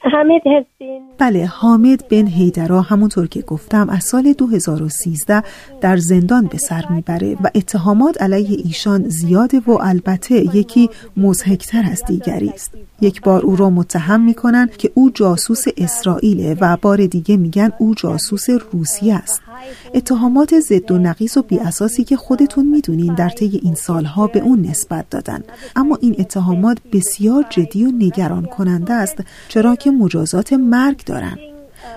بله 1.19 1.47
حامد 1.47 2.09
بن 2.09 2.27
هیدرا 2.27 2.81
همونطور 2.81 3.27
که 3.27 3.41
گفتم 3.41 3.89
از 3.91 4.05
سال 4.05 4.33
2013 4.33 5.43
در 5.81 5.97
زندان 5.97 6.47
به 6.47 6.59
سر 6.59 6.85
می‌بره 6.91 7.37
و 7.45 7.51
اتهامات 7.55 8.23
علیه 8.23 8.59
ایشان 8.65 9.09
زیاده 9.09 9.61
و 9.67 9.71
البته 9.81 10.57
یکی 10.57 10.91
مزهکتر 11.17 11.83
از 11.93 12.05
دیگری 12.05 12.49
است. 12.49 12.75
یک 13.01 13.23
بار 13.23 13.43
او 13.43 13.57
را 13.57 13.71
متهم 13.71 14.21
می‌کنن 14.21 14.71
که 14.79 14.91
او 14.95 15.11
جاسوس 15.15 15.65
اسرائیله 15.77 16.57
و 16.61 16.77
بار 16.83 17.07
دیگه 17.07 17.37
میگن 17.37 17.73
او 17.79 17.95
جاسوس 17.95 18.47
روسیه 18.73 19.15
است. 19.15 19.43
اتهامات 19.95 20.61
ضد 20.61 20.93
و 20.93 20.99
نقیص 20.99 21.37
و 21.37 21.43
بیاساسی 21.43 22.05
که 22.05 22.17
خودتون 22.17 22.67
می‌دونین 22.67 23.15
در 23.15 23.29
طی 23.29 23.61
این 23.63 23.75
سالها 23.75 24.27
به 24.27 24.41
اون 24.41 24.61
نسبت 24.61 25.11
دادن. 25.11 25.45
اما 25.77 25.99
این 26.01 26.17
اتهامات 26.19 26.79
بسیار 26.93 27.45
جدی 27.51 27.85
و 27.85 27.93
نگران 27.99 28.45
کننده 28.45 29.00
است 29.01 29.19
چرا 29.49 29.77
که 29.77 29.91
مجازات 29.91 30.53
مرگ 30.53 31.05
دارن. 31.05 31.50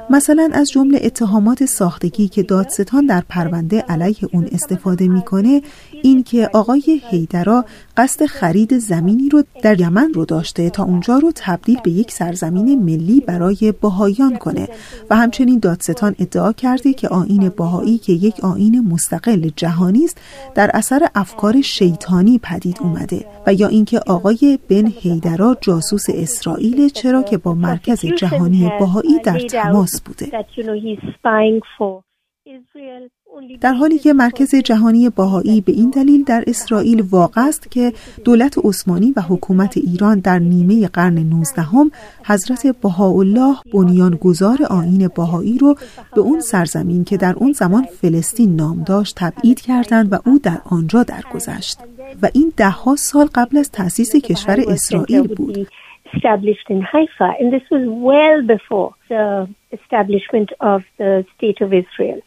مثلا 0.10 0.50
از 0.54 0.70
جمله 0.70 1.00
اتهامات 1.04 1.66
ساختگی 1.66 2.28
که 2.28 2.44
دادستان 2.44 3.06
در 3.06 3.24
پرونده 3.30 3.80
علیه 3.80 4.18
اون 4.34 4.48
استفاده 4.52 5.08
می‌کنه 5.08 5.62
این 6.04 6.24
که 6.24 6.50
آقای 6.54 7.02
هیدرا 7.10 7.66
قصد 7.98 8.26
خرید 8.26 8.78
زمینی 8.78 9.30
رو 9.30 9.44
در 9.62 9.82
یمن 9.82 10.14
رو 10.14 10.26
داشته 10.26 10.70
تا 10.70 10.84
اونجا 10.84 11.18
رو 11.18 11.32
تبدیل 11.36 11.80
به 11.84 11.92
یک 11.92 12.12
سرزمین 12.12 12.84
ملی 12.84 13.20
برای 13.20 13.74
باهایان 13.82 14.38
کنه. 14.38 14.68
و 15.10 15.16
همچنین 15.16 15.60
دادستان 15.60 16.16
ادعا 16.20 16.52
کرده 16.52 16.94
که 16.94 17.08
آین 17.08 17.50
باهایی 17.50 17.98
که 17.98 18.14
یک 18.14 18.40
آین 18.40 18.88
مستقل 18.88 19.50
جهانی 19.56 20.06
است 20.06 20.18
در 20.56 20.72
اثر 20.74 21.08
افکار 21.16 21.62
شیطانی 21.62 22.40
پدید 22.44 22.78
اومده. 22.82 23.26
و 23.48 23.54
یا 23.54 23.68
اینکه 23.68 24.00
آقای 24.00 24.60
بن 24.70 24.88
هیدرا 25.00 25.58
جاسوس 25.62 26.06
اسرائیل 26.10 26.90
چرا 26.90 27.24
که 27.24 27.38
با 27.38 27.54
مرکز 27.54 28.06
جهانی 28.06 28.72
باهایی 28.80 29.20
در 29.24 29.40
تماس 29.74 30.02
بوده 30.02 30.26
that 30.26 30.58
you 30.58 30.64
know 30.64 30.78
he's 30.86 31.04
spying 31.18 31.62
for 31.78 32.04
Israel. 32.46 33.10
Only 33.36 33.58
در 33.62 33.74
حالی 33.74 33.98
که 33.98 34.14
مرکز 34.14 34.56
جهانی 34.56 35.10
باهایی 35.10 35.62
به 35.62 35.72
این 35.72 35.90
دلیل 35.90 36.24
در 36.24 36.44
اسرائیل 36.48 37.02
واقع 37.02 37.42
است 37.42 37.72
که 37.72 37.94
دولت 38.26 38.58
عثمانی 38.64 39.14
و 39.16 39.22
حکومت 39.22 39.78
ایران 39.78 40.20
در 40.20 40.40
نیمه 40.40 40.88
قرن 40.88 41.18
19 41.18 41.62
هم 41.62 41.92
حضرت 42.26 42.68
بهاءالله 42.68 43.56
بنیانگذار 43.74 44.64
آیین 44.64 45.08
باهایی 45.08 45.58
رو 45.58 45.76
به 46.16 46.22
اون 46.22 46.40
سرزمین 46.40 47.04
که 47.04 47.18
در 47.18 47.34
اون 47.34 47.52
زمان 47.52 47.84
فلسطین 47.84 48.56
نام 48.56 48.84
داشت 48.84 49.16
تبعید 49.18 49.62
کردند 49.62 50.14
و 50.14 50.18
او 50.26 50.40
در 50.40 50.62
آنجا 50.66 51.04
درگذشت 51.04 51.80
و 52.22 52.30
این 52.34 52.54
دهها 52.58 52.96
سال 52.96 53.30
قبل 53.36 53.58
از 53.58 53.72
تأسیس 53.72 54.16
کشور 54.16 54.64
اسرائیل 54.68 55.28
بود 55.36 55.68
established 56.14 56.68
in 56.70 56.82
Haifa, 56.82 57.30
and 57.40 57.52
this 57.52 57.64
was 57.72 57.84
well 57.88 58.42
before 58.56 58.96
the 59.10 59.50
establishment 59.72 60.52
of 60.60 60.84
the 60.98 61.26
state 61.36 61.62
of 61.62 61.74
Israel. 61.74 62.22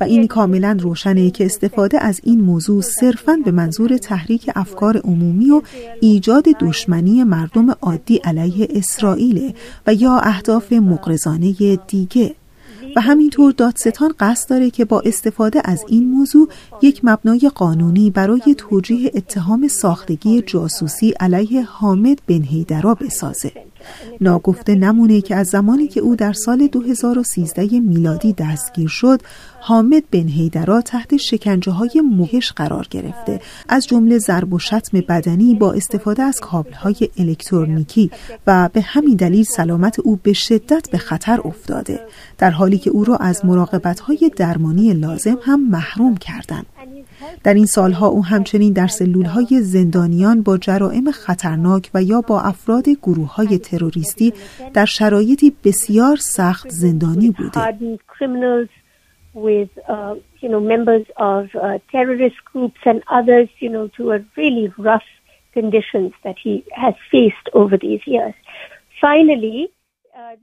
و 0.00 0.04
این 0.04 0.26
کاملا 0.26 0.76
روشنه 0.80 1.30
که 1.30 1.44
استفاده 1.44 1.98
از 2.04 2.20
این 2.24 2.40
موضوع 2.40 2.80
صرفاً 2.80 3.36
به 3.44 3.50
منظور 3.50 3.96
تحریک 3.96 4.50
افکار 4.54 4.96
عمومی 5.04 5.50
و 5.50 5.62
ایجاد 6.00 6.44
دشمنی 6.60 7.24
مردم 7.24 7.70
عادی 7.82 8.20
علیه 8.24 8.68
اسرائیل 8.70 9.52
و 9.86 9.94
یا 9.94 10.16
اهداف 10.22 10.72
مقرزانه 10.72 11.52
دیگه 11.88 12.34
و 12.96 13.00
همینطور 13.00 13.52
دادستان 13.52 14.14
قصد 14.20 14.50
داره 14.50 14.70
که 14.70 14.84
با 14.84 15.00
استفاده 15.00 15.60
از 15.64 15.84
این 15.88 16.10
موضوع 16.10 16.48
یک 16.82 17.00
مبنای 17.04 17.50
قانونی 17.54 18.10
برای 18.10 18.54
توجیه 18.58 19.10
اتهام 19.14 19.68
ساختگی 19.68 20.42
جاسوسی 20.42 21.10
علیه 21.20 21.62
حامد 21.62 22.18
بن 22.28 22.42
هیدرا 22.42 22.94
بسازه. 22.94 23.52
ناگفته 24.20 24.74
نمونه 24.74 25.20
که 25.20 25.36
از 25.36 25.46
زمانی 25.46 25.88
که 25.88 26.00
او 26.00 26.16
در 26.16 26.32
سال 26.32 26.66
2013 26.66 27.80
میلادی 27.80 28.32
دستگیر 28.32 28.88
شد 28.88 29.20
حامد 29.68 30.02
بن 30.10 30.28
هیدرا 30.28 30.80
تحت 30.80 31.16
شکنجه 31.16 31.72
های 31.72 32.02
موهش 32.04 32.52
قرار 32.52 32.86
گرفته. 32.90 33.40
از 33.68 33.86
جمله 33.86 34.18
ضرب 34.18 34.52
و 34.52 34.58
شتم 34.58 35.00
بدنی 35.08 35.54
با 35.54 35.72
استفاده 35.72 36.22
از 36.22 36.40
کابل 36.40 36.72
های 36.72 36.96
الکترونیکی 37.18 38.10
و 38.46 38.68
به 38.72 38.80
همین 38.80 39.16
دلیل 39.16 39.44
سلامت 39.44 40.00
او 40.00 40.18
به 40.22 40.32
شدت 40.32 40.88
به 40.92 40.98
خطر 40.98 41.40
افتاده 41.44 42.00
در 42.38 42.50
حالی 42.50 42.78
که 42.78 42.90
او 42.90 43.04
را 43.04 43.16
از 43.16 43.44
مراقبت 43.44 44.00
های 44.00 44.30
درمانی 44.36 44.92
لازم 44.94 45.38
هم 45.42 45.70
محروم 45.70 46.16
کردند. 46.16 46.66
در 47.44 47.54
این 47.54 47.66
سالها 47.66 48.06
او 48.06 48.24
همچنین 48.24 48.72
در 48.72 48.86
سلول 48.86 49.26
های 49.26 49.62
زندانیان 49.62 50.42
با 50.42 50.58
جرائم 50.58 51.10
خطرناک 51.10 51.90
و 51.94 52.02
یا 52.02 52.20
با 52.20 52.40
افراد 52.40 52.88
گروه 52.88 53.34
های 53.34 53.58
تروریستی 53.58 54.32
در 54.74 54.84
شرایطی 54.84 55.52
بسیار 55.64 56.16
سخت 56.16 56.70
زندانی 56.70 57.30
بوده. 57.30 57.78
With 59.36 59.68
uh, 59.86 60.14
you 60.40 60.48
know 60.48 60.60
members 60.74 61.06
of 61.18 61.42
uh, 61.54 61.78
terrorist 61.92 62.38
groups 62.50 62.80
and 62.90 63.02
others 63.18 63.48
you 63.60 63.70
know 63.74 63.86
to 63.96 64.02
a 64.16 64.18
really 64.36 64.72
rough 64.78 65.08
conditions 65.52 66.12
that 66.24 66.36
he 66.44 66.64
has 66.84 66.94
faced 67.12 67.46
over 67.52 67.76
these 67.76 68.02
years. 68.06 68.34
Finally, 69.00 69.58
uh, 70.16 70.36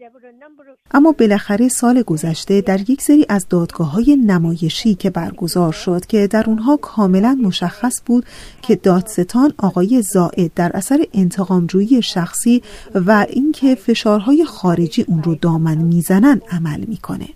اما 0.92 1.12
بالاخره 1.12 1.68
سال 1.68 2.02
گذشته 2.02 2.62
در 2.62 2.90
یک 2.90 3.02
سری 3.02 3.26
از 3.30 3.48
دادگاه 3.50 3.92
های 3.92 4.16
نمایشی 4.16 4.96
که 4.96 5.10
برگزار 5.10 5.72
شد 5.72 6.06
که 6.06 6.28
در 6.28 6.44
اونها 6.48 6.78
کاملا 6.78 7.38
مشخص 7.44 8.02
بود 8.06 8.26
که 8.62 8.76
دادستان 8.76 9.54
آقای 9.58 10.02
زائد 10.02 10.52
در 10.56 10.72
اثر 10.74 11.06
انتقامجویی 11.14 12.02
شخصی 12.02 12.62
و 12.96 13.26
اینکه 13.30 13.76
فشارهای 13.76 14.46
خارجی 14.46 15.06
اون 15.08 15.24
رو 15.24 15.36
دامن 15.36 15.78
می‌زنن 15.78 16.42
عمل 16.52 16.84
می‌کنه 16.88 17.28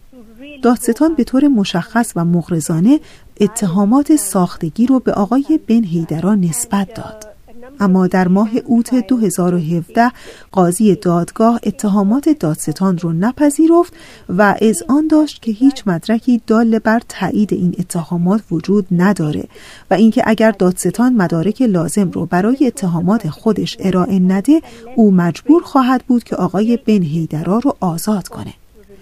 دادستان 0.62 1.16
به 1.16 1.24
طور 1.24 1.48
مشخص 1.48 2.14
و 2.16 2.26
مغرضانه 2.26 3.00
اتهامات 3.42 4.16
ساختگی 4.16 4.86
رو 4.86 5.00
به 5.00 5.14
آقای 5.14 5.60
بن 5.68 5.84
هیدرا 5.84 6.36
نسبت 6.36 6.94
داد. 6.94 7.38
اما 7.80 8.08
در 8.08 8.28
ماه 8.28 8.50
اوت 8.66 9.08
2017 9.08 10.12
قاضی 10.52 10.96
دادگاه 10.96 11.60
اتهامات 11.64 12.30
دادستان 12.30 12.98
رو 12.98 13.14
نپذیرفت 13.14 13.94
و 14.30 14.56
از 14.62 14.84
آن 14.90 15.08
داشت 15.08 15.42
که 15.42 15.52
هیچ 15.52 15.84
مدرکی 15.86 16.42
دال 16.48 16.80
بر 16.80 17.02
تایید 17.10 17.54
این 17.54 17.76
اتهامات 17.80 18.42
وجود 18.52 18.88
نداره 18.92 19.44
و 19.92 19.94
اینکه 19.94 20.24
اگر 20.26 20.52
دادستان 20.52 21.14
مدارک 21.14 21.62
لازم 21.62 22.12
رو 22.12 22.26
برای 22.26 22.68
اتهامات 22.68 23.30
خودش 23.30 23.78
ارائه 23.80 24.20
نده 24.20 24.62
او 24.96 25.12
مجبور 25.12 25.64
خواهد 25.64 26.04
بود 26.08 26.24
که 26.24 26.36
آقای 26.36 26.78
بن 26.78 27.02
هیدرا 27.02 27.60
رو 27.60 27.76
آزاد 27.80 28.28
کنه. 28.28 28.54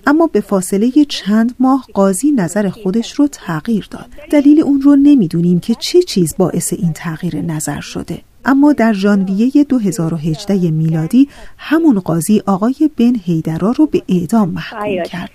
اما 0.07 0.27
به 0.27 0.41
فاصله 0.41 0.91
چند 1.09 1.55
ماه 1.59 1.85
قاضی 1.93 2.31
نظر 2.31 2.69
خودش 2.69 3.11
رو 3.11 3.27
تغییر 3.27 3.87
داد. 3.91 4.09
دلیل 4.31 4.61
اون 4.61 4.81
رو 4.81 4.95
نمی‌دونیم 4.95 5.59
که 5.59 5.73
چه 5.73 6.01
چیز 6.01 6.37
باعث 6.37 6.73
این 6.73 6.93
تغییر 6.93 7.35
نظر 7.41 7.79
شده. 7.81 8.17
اما 8.45 8.73
در 8.73 8.93
ژانویه 8.93 9.63
2018 9.69 10.71
میلادی 10.71 11.29
همون 11.57 11.99
قاضی 11.99 12.41
آقای 12.47 12.89
بن 12.97 13.15
هیدرا 13.25 13.71
رو 13.77 13.85
به 13.85 14.01
اعدام 14.09 14.49
محکوم 14.49 15.03
کرد. 15.03 15.31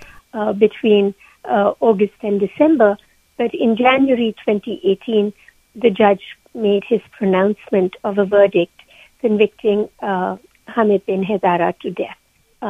between 0.66 1.14
August 1.90 2.20
and 2.28 2.37
December, 2.46 2.90
but 3.38 3.52
in 3.64 3.70
January 3.85 4.30
2018, 4.46 5.33
the 5.85 5.90
judge 5.90 6.24
made 6.54 6.85
his 6.92 7.02
pronouncement 7.18 7.92
of 8.04 8.18
a 8.18 8.25
verdict 8.25 8.79
convicting 9.21 9.88
uh, 10.10 10.37
Hamid 10.75 11.02
bin 11.06 11.23
Hedara 11.25 11.71
to 11.83 11.90
death. 12.02 12.19
Uh, 12.63 12.67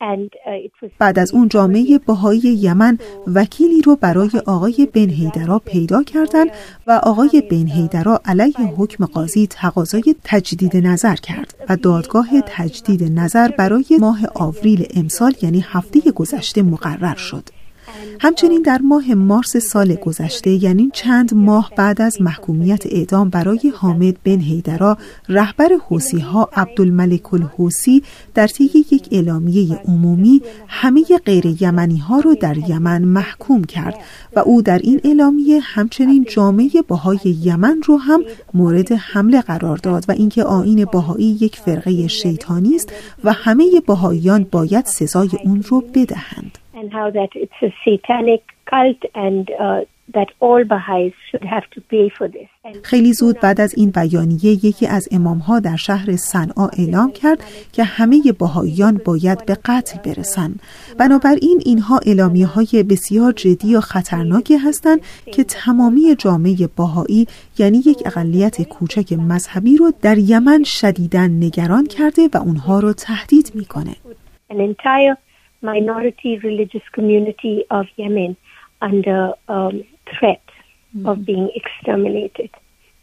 uh, 0.00 0.90
بعد 0.98 1.18
از 1.18 1.32
اون 1.32 1.48
جامعه 1.48 1.98
بهایی 1.98 2.40
یمن 2.40 2.98
وکیلی 3.34 3.82
رو 3.82 3.96
برای 3.96 4.30
آقای 4.46 4.88
بن 4.94 5.10
هیدرا 5.10 5.58
پیدا 5.58 6.02
کردن 6.02 6.44
و 6.86 7.00
آقای 7.02 7.42
بن 7.50 7.66
هیدرا 7.66 8.20
علیه 8.24 8.56
حکم 8.76 9.06
قاضی 9.06 9.46
تقاضای 9.46 10.16
تجدید 10.24 10.76
نظر 10.76 11.14
کرد 11.14 11.54
و 11.68 11.76
دادگاه 11.76 12.28
تجدید 12.46 13.18
نظر 13.18 13.48
برای 13.48 13.84
ماه 14.00 14.20
آوریل 14.34 14.86
امسال 14.96 15.34
یعنی 15.42 15.64
هفته 15.68 16.00
گذشته 16.00 16.62
مقرر 16.62 17.16
شد. 17.16 17.59
همچنین 18.20 18.62
در 18.62 18.78
ماه 18.78 19.14
مارس 19.14 19.56
سال 19.56 19.94
گذشته 19.94 20.50
یعنی 20.50 20.90
چند 20.92 21.34
ماه 21.34 21.70
بعد 21.76 22.02
از 22.02 22.22
محکومیت 22.22 22.86
اعدام 22.86 23.30
برای 23.30 23.72
حامد 23.74 24.16
بن 24.24 24.40
هیدرا 24.40 24.98
رهبر 25.28 25.68
حوسی 25.88 26.18
ها 26.18 26.48
عبدالملک 26.56 27.34
الحوسی 27.34 28.02
در 28.34 28.46
طی 28.46 28.64
یک 28.64 29.08
اعلامیه 29.12 29.80
عمومی 29.84 30.42
همه 30.68 31.04
غیر 31.24 31.56
یمنی 31.60 31.98
ها 31.98 32.20
رو 32.20 32.34
در 32.34 32.58
یمن 32.58 33.02
محکوم 33.04 33.64
کرد 33.64 33.94
و 34.36 34.38
او 34.38 34.62
در 34.62 34.78
این 34.78 35.00
اعلامیه 35.04 35.60
همچنین 35.60 36.26
جامعه 36.30 36.70
باهای 36.88 37.18
یمن 37.24 37.82
رو 37.86 37.96
هم 37.96 38.22
مورد 38.54 38.92
حمله 38.92 39.40
قرار 39.40 39.76
داد 39.76 40.04
و 40.08 40.12
اینکه 40.12 40.44
آین 40.44 40.84
باهایی 40.84 41.38
یک 41.40 41.56
فرقه 41.56 42.08
شیطانی 42.08 42.76
است 42.76 42.92
و 43.24 43.32
همه 43.32 43.80
باهاییان 43.86 44.46
باید 44.50 44.86
سزای 44.86 45.30
اون 45.44 45.62
رو 45.68 45.80
بدهند. 45.94 46.58
And 46.80 46.92
how 46.92 47.10
that 47.18 47.30
it's 47.42 47.60
a 47.68 47.72
satanic 47.84 48.42
cult 48.72 49.00
and 49.14 49.50
uh, 49.66 49.80
that 50.16 50.30
all 50.40 50.62
Baha'is 50.64 51.14
should 51.28 51.44
have 51.54 51.66
to 51.74 51.80
pay 51.92 52.08
for 52.08 52.28
this. 52.28 52.48
خیلی 52.82 53.12
زود 53.12 53.40
بعد 53.40 53.60
از 53.60 53.74
این 53.76 53.90
بیانیه 53.90 54.66
یکی 54.66 54.86
از 54.86 55.08
امامها 55.12 55.60
در 55.60 55.76
شهر 55.76 56.16
صنعا 56.16 56.68
اعلام 56.78 57.12
کرد 57.12 57.44
که 57.72 57.84
همه 57.84 58.22
باهاییان 58.38 59.00
باید 59.04 59.46
به 59.46 59.58
قتل 59.64 59.98
برسن 60.04 60.54
بنابراین 60.98 61.62
اینها 61.64 62.00
اعلامیه 62.06 62.46
های 62.46 62.84
بسیار 62.90 63.32
جدی 63.32 63.76
و 63.76 63.80
خطرناکی 63.80 64.56
هستند 64.56 65.00
که 65.32 65.44
تمامی 65.44 66.14
جامعه 66.18 66.56
باهایی 66.76 67.26
یعنی 67.58 67.82
یک 67.86 68.02
اقلیت 68.06 68.62
کوچک 68.62 69.12
مذهبی 69.12 69.76
رو 69.76 69.92
در 70.02 70.18
یمن 70.18 70.62
شدیداً 70.62 71.26
نگران 71.26 71.86
کرده 71.86 72.28
و 72.34 72.36
اونها 72.36 72.80
رو 72.80 72.92
تهدید 72.92 73.52
می‌کنه 73.54 73.96
minority 75.62 76.38
religious 76.38 76.82
community 76.92 77.64
of 77.70 77.86
Yemen 77.96 78.36
under 78.80 79.32
um, 79.48 79.84
threat 80.18 80.42
of 81.04 81.24
being 81.24 81.50
exterminated. 81.54 82.50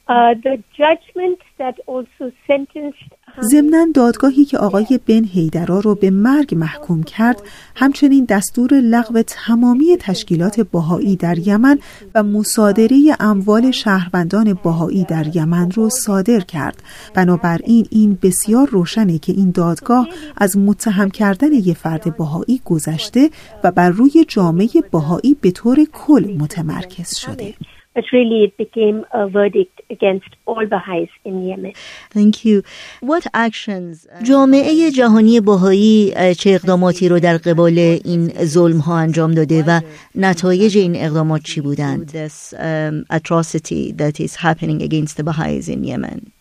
Uh, 0.07 0.33
the 0.33 0.63
judgment 0.75 1.39
that 1.57 1.79
also 1.85 2.31
sentenced 2.45 3.13
ضمنا 3.41 3.87
دادگاهی 3.93 4.45
که 4.45 4.57
آقای 4.57 4.99
بن 5.07 5.23
هیدرا 5.23 5.79
رو 5.79 5.95
به 5.95 6.09
مرگ 6.09 6.55
محکوم 6.55 7.03
کرد 7.03 7.41
همچنین 7.75 8.25
دستور 8.25 8.73
لغو 8.73 9.21
تمامی 9.27 9.97
تشکیلات 9.99 10.59
باهایی 10.59 11.15
در 11.15 11.47
یمن 11.47 11.79
و 12.15 12.23
مصادره 12.23 13.15
اموال 13.19 13.71
شهروندان 13.71 14.53
باهایی 14.53 15.03
در 15.03 15.35
یمن 15.35 15.71
رو 15.71 15.89
صادر 15.89 16.39
کرد. 16.39 16.83
بنابراین 17.13 17.87
این 17.89 18.17
بسیار 18.21 18.69
روشنه 18.69 19.19
که 19.19 19.33
این 19.33 19.51
دادگاه 19.51 20.07
از 20.37 20.57
متهم 20.57 21.09
کردن 21.09 21.53
یه 21.53 21.73
فرد 21.73 22.17
باهایی 22.17 22.61
گذشته 22.65 23.29
و 23.63 23.71
بر 23.71 23.89
روی 23.89 24.25
جامعه 24.27 24.69
باهایی 24.91 25.37
به 25.41 25.51
طور 25.51 25.85
کل 25.93 26.35
متمرکز 26.39 27.15
شده. 27.15 27.53
But 27.97 28.05
really 28.13 28.43
it 28.47 28.55
became 28.57 28.97
a 29.11 29.27
verdict 29.27 29.81
against 29.89 30.31
all 30.45 30.65
Baha'is 30.73 31.09
in 31.25 31.35
Yemen. 31.47 31.73
Thank 32.11 32.45
you. 32.45 32.61
What 33.01 33.25
actions 33.33 34.07
جامعه 34.23 34.91
جهانی 34.91 35.41
باهایی 35.41 36.13
چه 36.37 36.49
اقداماتی 36.49 37.09
رو 37.09 37.19
در 37.19 37.37
قبال 37.37 37.77
این 38.05 38.27
ظلم 38.27 38.77
ها 38.77 38.97
انجام 38.97 39.31
داده 39.31 39.63
و 39.67 39.81
نتایج 40.15 40.77
این 40.77 40.95
اقدامات 40.95 41.41
چی 41.41 41.61
بودند؟ 41.61 42.11
This 42.11 42.53
um, 42.53 43.17
atrocity 43.17 43.91
that 43.97 44.19
is 44.19 44.35
happening 44.35 44.81
against 44.81 45.17
the 45.17 45.23
Baha'is 45.23 45.67
in 45.67 45.83
Yemen. 45.83 46.31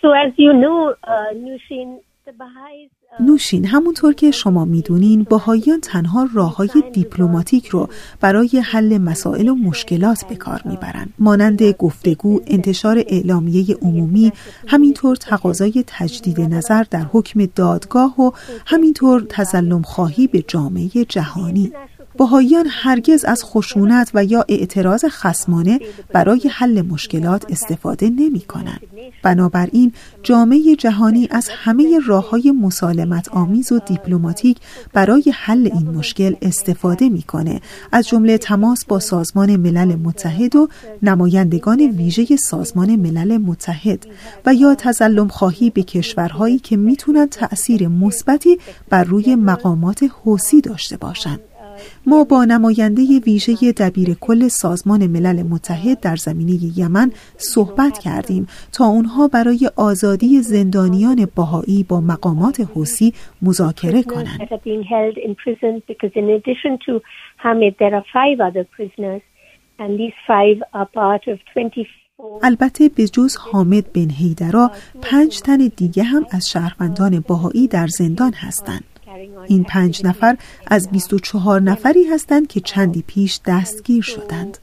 So 0.00 0.12
as 0.12 0.32
you 0.36 0.52
know, 0.52 0.94
uh, 1.02 1.30
Nushin, 1.46 1.88
the 2.26 2.32
Baha'is 2.32 2.90
نوشین 3.20 3.64
همونطور 3.64 4.14
که 4.14 4.30
شما 4.30 4.64
می‌دونین 4.64 5.26
باهاییان 5.30 5.80
تنها 5.80 6.28
راه 6.34 6.56
های 6.56 6.68
دیپلماتیک 6.92 7.66
رو 7.66 7.88
برای 8.20 8.62
حل 8.64 8.98
مسائل 8.98 9.48
و 9.48 9.54
مشکلات 9.54 10.24
به 10.28 10.36
کار 10.36 10.62
می‌برن. 10.64 11.08
مانند 11.18 11.62
گفتگو 11.62 12.40
انتشار 12.46 13.04
اعلامیه 13.08 13.76
عمومی 13.82 14.32
همینطور 14.66 15.16
تقاضای 15.16 15.84
تجدید 15.86 16.40
نظر 16.40 16.84
در 16.90 17.06
حکم 17.12 17.46
دادگاه 17.54 18.20
و 18.20 18.30
همینطور 18.66 19.26
تظلم 19.28 19.82
خواهی 19.82 20.26
به 20.26 20.44
جامعه 20.48 21.04
جهانی. 21.08 21.72
باهاییان 22.16 22.66
هرگز 22.70 23.24
از 23.24 23.44
خشونت 23.44 24.10
و 24.14 24.24
یا 24.24 24.44
اعتراض 24.48 25.04
خسمانه 25.08 25.80
برای 26.12 26.50
حل 26.50 26.82
مشکلات 26.82 27.44
استفاده 27.48 28.10
نمی 28.10 28.40
کنند. 28.40 28.80
بنابراین 29.22 29.92
جامعه 30.22 30.76
جهانی 30.76 31.28
از 31.30 31.48
همه 31.52 32.00
راه 32.06 32.30
های 32.30 32.50
مسالمت 32.50 33.28
آمیز 33.28 33.72
و 33.72 33.78
دیپلماتیک 33.78 34.56
برای 34.92 35.32
حل 35.34 35.70
این 35.74 35.90
مشکل 35.90 36.34
استفاده 36.42 37.08
می‌کنه 37.08 37.60
از 37.92 38.08
جمله 38.08 38.38
تماس 38.38 38.84
با 38.84 39.00
سازمان 39.00 39.56
ملل 39.56 39.94
متحد 39.94 40.56
و 40.56 40.68
نمایندگان 41.02 41.80
ویژه 41.80 42.36
سازمان 42.36 42.96
ملل 42.96 43.36
متحد 43.36 44.06
و 44.46 44.54
یا 44.54 44.74
تظلم 44.74 45.28
خواهی 45.28 45.70
به 45.70 45.82
کشورهایی 45.82 46.58
که 46.58 46.76
می‌تونن 46.76 47.28
تأثیر 47.28 47.88
مثبتی 47.88 48.58
بر 48.88 49.04
روی 49.04 49.34
مقامات 49.34 50.04
حوسی 50.24 50.60
داشته 50.60 50.96
باشند. 50.96 51.40
ما 52.06 52.24
با 52.24 52.44
نماینده 52.44 53.02
ویژه 53.26 53.72
دبیر 53.72 54.14
کل 54.20 54.48
سازمان 54.48 55.06
ملل 55.06 55.42
متحد 55.42 56.00
در 56.00 56.16
زمینه 56.16 56.78
یمن 56.78 57.12
صحبت 57.36 57.98
کردیم 57.98 58.46
تا 58.72 58.84
اونها 58.84 59.28
برای 59.28 59.70
آزادی 59.76 60.42
زندانیان 60.42 61.28
باهایی 61.36 61.86
با 61.88 62.00
مقامات 62.00 62.60
حوسی 62.60 63.12
مذاکره 63.42 64.02
کنند. 64.02 64.40
that 64.40 64.52
are 64.52 64.64
being 64.64 64.82
held 64.82 65.16
in 65.26 65.34
prison 65.34 65.82
because 65.88 66.12
in 66.14 66.26
addition 66.38 66.78
to 66.86 66.92
Hamid 67.44 67.74
there 67.78 67.94
are 67.98 68.04
five 68.18 68.38
other 68.48 68.64
prisoners 68.76 69.22
and 69.78 69.90
these 70.00 70.16
five 70.26 70.58
are 70.78 70.88
part 71.00 71.22
of 71.32 71.38
24 71.54 72.04
البته 72.42 72.88
به 72.88 73.08
جز 73.08 73.36
حامد 73.36 73.92
بن 73.92 74.10
هیدرا 74.10 74.70
پنج 75.02 75.40
تن 75.40 75.70
دیگه 75.76 76.02
هم 76.02 76.26
از 76.30 76.48
شهروندان 76.50 77.24
باهایی 77.28 77.68
در 77.68 77.86
زندان 77.86 78.32
هستند. 78.32 78.93
این 79.46 79.64
پنج 79.64 80.06
نفر 80.06 80.36
از 80.66 80.88
24 80.90 81.60
نفری 81.60 82.04
هستند 82.04 82.46
که 82.46 82.60
چندی 82.60 83.04
پیش 83.06 83.40
دستگیر 83.46 84.02
شدند. 84.02 84.58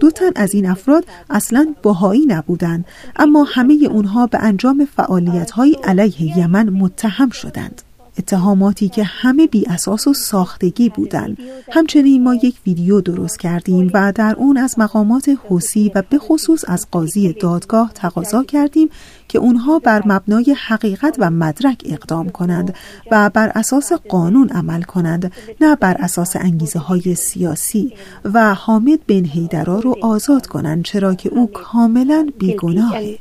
دو 0.00 0.10
تن 0.10 0.30
از 0.36 0.54
این 0.54 0.66
افراد 0.66 1.04
اصلا 1.30 1.74
باهایی 1.82 2.26
نبودند 2.26 2.84
اما 3.16 3.44
همه 3.44 3.74
اونها 3.90 4.26
به 4.26 4.38
انجام 4.38 4.88
فعالیت 4.96 5.50
های 5.50 5.76
علیه 5.84 6.38
یمن 6.38 6.68
متهم 6.68 7.30
شدند. 7.30 7.82
اتهاماتی 8.18 8.88
که 8.88 9.04
همه 9.04 9.46
بی 9.46 9.64
اساس 9.68 10.06
و 10.06 10.12
ساختگی 10.12 10.88
بودند. 10.88 11.38
همچنین 11.72 12.22
ما 12.22 12.34
یک 12.34 12.54
ویدیو 12.66 13.00
درست 13.00 13.40
کردیم 13.40 13.90
و 13.94 14.12
در 14.12 14.34
اون 14.38 14.56
از 14.56 14.78
مقامات 14.78 15.30
حوسی 15.48 15.92
و 15.94 16.02
به 16.10 16.18
خصوص 16.18 16.64
از 16.68 16.90
قاضی 16.90 17.32
دادگاه 17.32 17.92
تقاضا 17.94 18.44
کردیم 18.44 18.88
که 19.28 19.38
اونها 19.38 19.78
بر 19.78 20.02
مبنای 20.06 20.56
حقیقت 20.66 21.16
و 21.18 21.30
مدرک 21.30 21.82
اقدام 21.86 22.28
کنند 22.28 22.76
و 23.10 23.30
بر 23.34 23.52
اساس 23.54 23.92
قانون 23.92 24.48
عمل 24.48 24.82
کنند 24.82 25.32
نه 25.60 25.76
بر 25.76 25.96
اساس 25.98 26.36
انگیزه 26.36 26.78
های 26.78 27.14
سیاسی 27.14 27.92
و 28.34 28.54
حامد 28.54 29.06
بن 29.06 29.24
هیدرا 29.24 29.78
رو 29.78 29.96
آزاد 30.02 30.46
کنند 30.46 30.84
چرا 30.84 31.14
که 31.14 31.28
او 31.28 31.50
کاملا 31.52 32.28
بیگناهه 32.38 33.18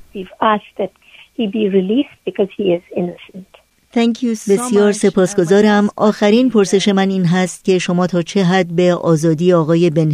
بسیار 4.49 4.91
سپاسگزارم. 4.91 5.89
آخرین 5.97 6.49
پرسش 6.49 6.87
من 6.87 7.09
این 7.09 7.25
هست 7.25 7.65
که 7.65 7.79
شما 7.79 8.07
تا 8.07 8.21
چه 8.21 8.43
حد 8.43 8.75
به 8.75 8.93
آزادی 8.93 9.53
آقای 9.53 9.89
بن 9.89 10.11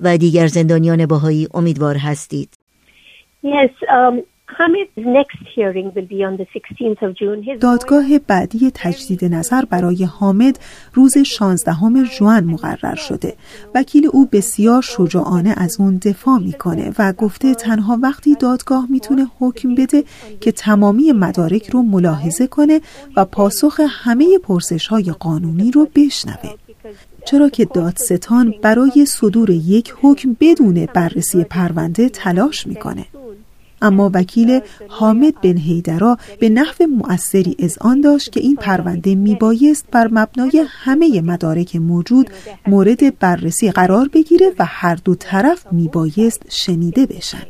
و 0.00 0.18
دیگر 0.18 0.46
زندانیان 0.46 1.06
باهایی 1.06 1.48
امیدوار 1.54 1.96
هستید؟ 1.96 2.48
Yes, 3.44 3.74
um, 3.88 4.22
Hamid's 4.58 4.96
next 5.18 5.42
hearing 5.54 5.88
will 5.94 6.08
be 6.16 6.20
on 6.28 6.36
the 6.36 6.46
16th 6.54 7.02
of 7.02 7.14
June. 7.20 7.42
His 7.42 7.58
دادگاه 7.60 8.18
بعدی 8.18 8.70
تجدید 8.74 9.24
نظر 9.24 9.64
برای 9.64 10.04
حامد 10.04 10.58
روز 10.94 11.18
16 11.18 12.04
ژوئن 12.04 12.44
مقرر 12.44 12.94
شده. 12.94 13.34
وکیل 13.74 14.06
او 14.12 14.28
بسیار 14.32 14.82
شجاعانه 14.82 15.54
از 15.56 15.76
اون 15.80 15.96
دفاع 15.96 16.38
می‌کنه 16.38 16.92
و 16.98 17.12
گفته 17.12 17.54
تنها 17.54 17.98
وقتی 18.02 18.34
دادگاه 18.34 18.86
می‌تونه 18.90 19.26
حکم 19.38 19.74
بده 19.74 20.04
که 20.40 20.52
تمامی 20.52 21.12
مدارک 21.12 21.70
رو 21.70 21.82
ملاحظه 21.82 22.46
کنه 22.46 22.80
و 23.16 23.24
پاسخ 23.24 23.80
همه 23.88 24.38
پرسش 24.38 24.86
های 24.86 25.14
قانونی 25.20 25.70
رو 25.70 25.88
بشنوه. 25.94 26.50
چرا 27.26 27.48
که 27.48 27.64
دادستان 27.64 28.54
برای 28.62 29.06
صدور 29.06 29.50
یک 29.50 29.94
حکم 30.02 30.36
بدون 30.40 30.88
بررسی 30.94 31.44
پرونده 31.44 32.08
تلاش 32.08 32.66
می‌کنه. 32.66 33.06
اما 33.82 34.10
وکیل 34.14 34.60
حامد 34.88 35.40
بن 35.40 35.56
هیدرا 35.56 36.18
به 36.40 36.48
نحو 36.48 36.86
مؤثری 36.86 37.56
آن 37.80 38.00
داشت 38.00 38.32
که 38.32 38.40
این 38.40 38.56
پرونده 38.56 39.14
میبایست 39.14 39.86
بر 39.90 40.08
مبنای 40.12 40.64
همه 40.68 41.20
مدارک 41.20 41.76
موجود 41.76 42.30
مورد 42.66 43.18
بررسی 43.18 43.70
قرار 43.70 44.08
بگیره 44.08 44.52
و 44.58 44.64
هر 44.68 44.94
دو 44.94 45.14
طرف 45.14 45.72
میبایست 45.72 46.42
شنیده 46.48 47.06
بشن. 47.06 47.42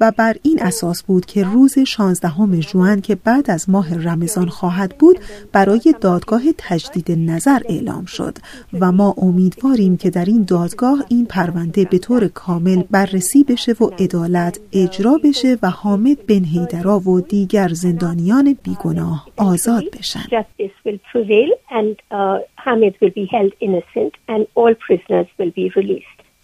و 0.00 0.12
بر 0.18 0.34
این 0.42 0.62
اساس 0.62 1.02
بود 1.02 1.26
که 1.26 1.44
روز 1.44 1.78
16 1.78 2.60
ژوئن 2.60 3.00
که 3.00 3.14
بعد 3.14 3.50
از 3.50 3.70
ماه 3.70 3.94
رمضان 3.94 4.46
خواهد 4.48 4.98
بود 4.98 5.18
برای 5.52 5.94
دادگاه 6.00 6.42
تجدید 6.58 7.30
نظر 7.30 7.58
اعلام 7.68 8.04
شد 8.04 8.38
و 8.80 8.92
ما 8.92 9.14
امیدواریم 9.18 9.96
که 9.96 10.10
در 10.10 10.24
این 10.24 10.44
دادگاه 10.48 11.04
این 11.10 11.26
پرونده 11.26 11.84
به 11.84 11.98
طور 11.98 12.28
کامل 12.28 12.82
بررسی 12.90 13.44
بشه 13.44 13.72
و 13.72 13.84
عدالت 13.98 14.60
اجرا 14.72 15.18
بشه 15.24 15.56
و 15.62 15.70
حامد 15.70 16.26
بن 16.26 16.44
هیدرا 16.44 16.98
و 16.98 17.20
دیگر 17.20 17.68
زندانیان 17.68 18.56
بیگناه 18.64 19.26
آزاد 19.36 19.84
بشن. 19.98 20.20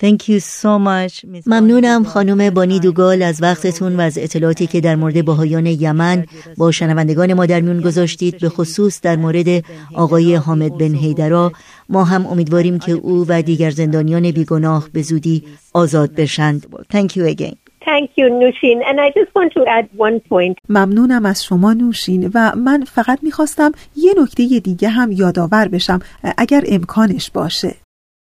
Thank 0.02 0.28
you 0.28 0.40
so 0.40 0.78
much. 0.78 1.24
ممنونم 1.46 2.04
خانم 2.04 2.50
بانی 2.50 2.80
دوگال 2.80 3.22
از 3.22 3.42
وقتتون 3.42 3.96
و 3.96 4.00
از 4.00 4.18
اطلاعاتی 4.18 4.66
که 4.66 4.80
در 4.80 4.96
مورد 4.96 5.24
باهایان 5.24 5.66
یمن 5.66 6.24
با 6.58 6.70
شنوندگان 6.70 7.34
ما 7.34 7.46
در 7.46 7.60
میون 7.60 7.80
گذاشتید 7.80 8.40
به 8.40 8.48
خصوص 8.48 9.00
در 9.00 9.16
مورد 9.16 9.64
آقای 9.94 10.34
حامد 10.34 10.78
بن 10.78 10.94
هیدرا 10.94 11.52
ما 11.88 12.04
هم 12.04 12.26
امیدواریم 12.26 12.78
که 12.78 12.92
او 12.92 13.26
و 13.28 13.42
دیگر 13.42 13.70
زندانیان 13.70 14.30
بیگناه 14.30 14.88
به 14.92 15.02
زودی 15.02 15.44
آزاد 15.74 16.14
بشند. 16.14 16.66
Thank 16.92 17.16
you 17.16 17.36
again. 17.36 17.56
Thank 17.84 18.10
you, 18.18 18.26
Nushin. 18.40 18.78
And 18.88 18.96
I 19.06 19.08
just 19.18 19.30
want 19.34 19.52
to 19.52 19.62
add 19.66 19.86
one 19.96 20.20
point. 20.20 20.58
ممنونم 20.68 21.26
از 21.26 21.44
شما 21.44 21.72
نوشین 21.72 22.30
و 22.34 22.52
من 22.56 22.84
فقط 22.84 23.18
می‌خواستم 23.22 23.72
یه 23.96 24.14
نکته 24.22 24.60
دیگه 24.60 24.88
هم 24.88 25.12
یادآور 25.12 25.68
بشم 25.68 25.98
اگر 26.38 26.64
امکانش 26.68 27.30
باشه 27.30 27.74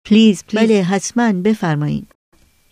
پلیز 0.05 0.43
بله 0.53 0.83
حتما. 0.83 1.33
بفرمایید 1.33 2.07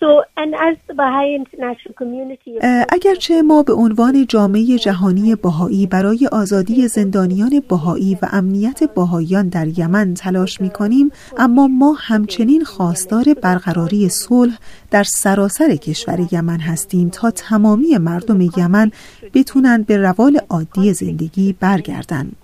So, 0.03 0.11
and 0.35 0.53
as 0.53 0.75
the 0.89 0.93
Baha'i 0.93 1.33
International 1.41 1.93
Community, 2.01 2.51
اه، 2.61 2.85
اگرچه 2.89 3.41
ما 3.41 3.63
به 3.63 3.73
عنوان 3.73 4.25
جامعه 4.27 4.77
جهانی 4.77 5.35
باهایی 5.35 5.87
برای 5.87 6.29
آزادی 6.31 6.87
زندانیان 6.87 7.63
باهایی 7.69 8.17
و 8.21 8.27
امنیت 8.31 8.83
باهایان 8.95 9.49
در 9.49 9.79
یمن 9.79 10.13
تلاش 10.13 10.61
می 10.61 10.69
کنیم 10.69 11.11
اما 11.37 11.67
ما 11.67 11.95
همچنین 11.99 12.63
خواستار 12.63 13.25
برقراری 13.41 14.09
صلح 14.09 14.57
در 14.91 15.03
سراسر 15.03 15.75
کشور 15.75 16.27
یمن 16.31 16.59
هستیم 16.59 17.09
تا 17.09 17.31
تمامی 17.31 17.97
مردم 17.97 18.41
یمن 18.57 18.91
بتونن 19.33 19.83
به 19.83 19.97
روال 19.97 20.39
عادی 20.49 20.93
زندگی 20.93 21.55
برگردند. 21.59 22.42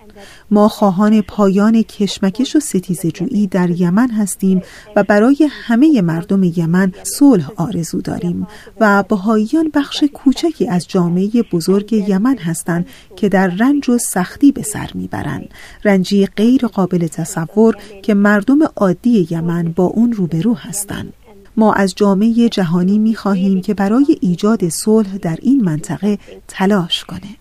ما 0.51 0.67
خواهان 0.67 1.22
پایان 1.22 1.82
کشمکش 1.82 2.55
و 2.55 2.59
ستیزجویی 2.59 3.47
در 3.47 3.70
یمن 3.70 4.11
هستیم 4.11 4.61
و 4.95 5.03
برای 5.03 5.49
همه 5.51 6.01
مردم 6.01 6.43
یمن 6.43 6.91
صلح 7.03 7.51
آرزو 7.55 8.01
داریم 8.01 8.47
و 8.80 9.03
بهاییان 9.03 9.72
بخش 9.74 10.03
کوچکی 10.13 10.67
از 10.67 10.88
جامعه 10.88 11.30
بزرگ 11.51 11.93
یمن 11.93 12.38
هستند 12.38 12.88
که 13.15 13.30
در 13.30 13.47
رنج 13.47 13.89
و 13.89 13.97
سختی 13.97 14.51
به 14.51 14.61
سر 14.61 14.89
می‌برند 14.93 15.49
رنجی 15.84 16.26
غیر 16.26 16.67
قابل 16.67 17.07
تصور 17.07 17.76
که 18.03 18.13
مردم 18.13 18.59
عادی 18.76 19.28
یمن 19.32 19.74
با 19.76 19.84
اون 19.84 20.11
روبرو 20.11 20.53
هستند 20.53 21.13
ما 21.57 21.74
از 21.74 21.95
جامعه 21.95 22.49
جهانی 22.49 22.99
می 22.99 23.15
خواهیم 23.15 23.61
که 23.61 23.74
برای 23.74 24.17
ایجاد 24.22 24.70
صلح 24.70 25.17
در 25.17 25.38
این 25.41 25.63
منطقه 25.63 26.17
تلاش 26.47 27.05
کنه. 27.05 27.39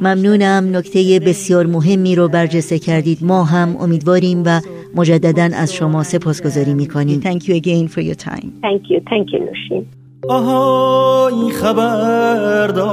ممنونم. 0.00 0.76
نکته 0.76 1.20
بسیار 1.26 1.66
مهمی 1.66 2.14
رو 2.14 2.28
برجسته 2.28 2.78
کردید. 2.78 3.18
ما 3.22 3.44
هم 3.44 3.76
امیدواریم 3.80 4.42
و 4.46 4.60
مجددا 4.94 5.50
از 5.56 5.74
شما 5.74 6.02
سپاسگزاری 6.02 6.74
می‌کنیم. 6.74 7.20
می‌کنیم 7.20 7.20
Thank 7.20 7.42
you 7.42 7.54
again 7.62 7.88
for 7.88 8.00
your 8.00 8.16
time. 8.24 8.46
Thank 8.62 8.90
you, 8.90 9.00
thank 9.00 9.32
you 9.32 9.40
Nushin 9.40 9.84
آها 10.28 11.28
این 11.28 11.50
خبردار. 11.50 12.84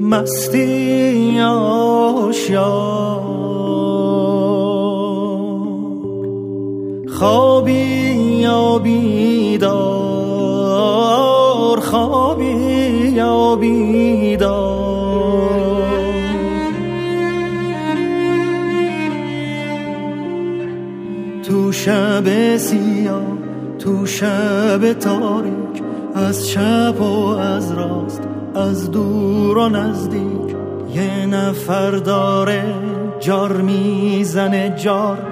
مستی 0.00 1.40
آشان 1.40 3.51
خوابی 7.12 7.72
یا 8.40 8.78
بیدار 8.78 9.72
خوابی 11.80 12.44
یا 13.14 13.56
بیدار. 13.56 15.12
تو 21.42 21.72
شب 21.72 22.56
سیاه 22.56 23.22
تو 23.78 24.06
شب 24.06 24.92
تاریک 24.92 25.82
از 26.14 26.48
چپ 26.48 27.00
و 27.00 27.26
از 27.26 27.72
راست 27.72 28.22
از 28.54 28.90
دور 28.90 29.58
و 29.58 29.68
نزدیک 29.68 30.56
یه 30.94 31.26
نفر 31.26 31.90
داره 31.90 32.74
جار 33.20 33.52
می‌زنه 33.52 34.74
جار. 34.76 35.31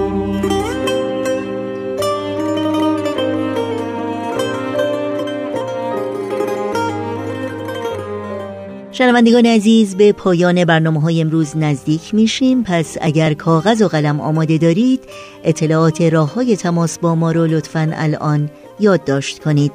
شنوندگان 8.93 9.45
عزیز 9.45 9.95
به 9.95 10.11
پایان 10.11 10.65
برنامه 10.65 11.01
های 11.01 11.21
امروز 11.21 11.57
نزدیک 11.57 12.13
میشیم. 12.13 12.63
پس 12.63 12.97
اگر 13.01 13.33
کاغذ 13.33 13.81
و 13.81 13.87
قلم 13.87 14.21
آماده 14.21 14.57
دارید 14.57 14.99
اطلاعات 15.43 16.01
راه 16.01 16.33
های 16.33 16.55
تماس 16.55 16.99
با 16.99 17.15
ما 17.15 17.31
رو 17.31 17.47
لطفا 17.47 17.91
الان 17.95 18.49
یادداشت 18.79 19.39
کنید. 19.39 19.71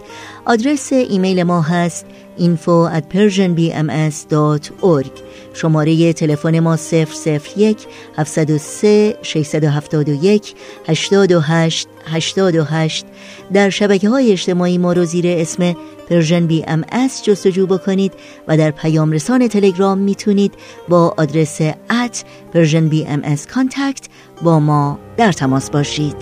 آدرس 0.47 0.93
ایمیل 0.93 1.43
ما 1.43 1.61
هست 1.63 2.07
info 2.39 2.87
at 2.97 3.05
persianbms.org 3.15 5.11
شماره 5.55 6.13
تلفن 6.13 6.61
ما 6.61 6.77
001 6.77 7.87
703 8.17 9.17
671 9.23 10.55
828 10.89 11.89
828 12.07 13.07
در 13.53 13.71
شبکه 13.71 14.09
های 14.09 14.33
اجتماعی 14.33 14.79
ما 14.79 14.93
رو 14.93 15.05
زیر 15.05 15.27
اسم 15.27 15.77
Persian 16.09 16.47
BMS 16.47 17.23
جستجو 17.23 17.67
بکنید 17.67 18.13
و 18.49 18.57
در 18.57 18.71
پیام 18.71 19.13
رسان 19.13 19.49
تلگرام 19.49 19.99
می‌تونید 19.99 20.55
با 20.89 21.15
آدرس 21.17 21.61
at 21.91 22.25
Persian 22.55 22.89
BMS 22.89 23.47
contact 23.47 24.09
با 24.43 24.61
ما 24.61 24.99
در 25.17 25.33
تماس 25.33 25.71
باشید. 25.71 26.17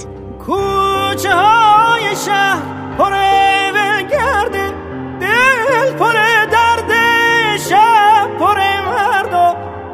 کوچه 0.47 1.35
های 1.35 2.17
شهر 2.27 2.63
پره 2.99 3.64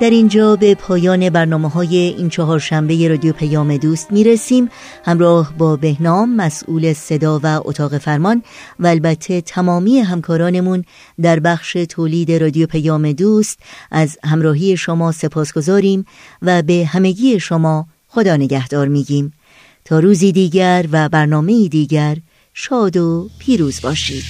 در 0.00 0.10
اینجا 0.10 0.56
به 0.56 0.74
پایان 0.74 1.30
برنامه 1.30 1.68
های 1.68 1.96
این 1.96 2.28
چهار 2.28 2.58
شنبه 2.58 3.08
رادیو 3.08 3.32
پیام 3.32 3.76
دوست 3.76 4.12
می 4.12 4.24
رسیم 4.24 4.68
همراه 5.04 5.54
با 5.58 5.76
بهنام 5.76 6.36
مسئول 6.36 6.92
صدا 6.92 7.40
و 7.42 7.60
اتاق 7.64 7.98
فرمان 7.98 8.42
و 8.78 8.86
البته 8.86 9.40
تمامی 9.40 9.98
همکارانمون 9.98 10.84
در 11.22 11.40
بخش 11.40 11.72
تولید 11.72 12.32
رادیو 12.32 12.66
پیام 12.66 13.12
دوست 13.12 13.58
از 13.90 14.18
همراهی 14.24 14.76
شما 14.76 15.12
سپاسگزاریم 15.12 16.04
و 16.42 16.62
به 16.62 16.88
همگی 16.92 17.40
شما 17.40 17.86
خدا 18.08 18.36
نگهدار 18.36 18.88
میگیم. 18.88 19.32
تا 19.84 19.98
روزی 19.98 20.32
دیگر 20.32 20.86
و 20.92 21.08
برنامه 21.08 21.68
دیگر 21.68 22.16
شاد 22.54 22.96
و 22.96 23.28
پیروز 23.38 23.80
باشید. 23.82 24.24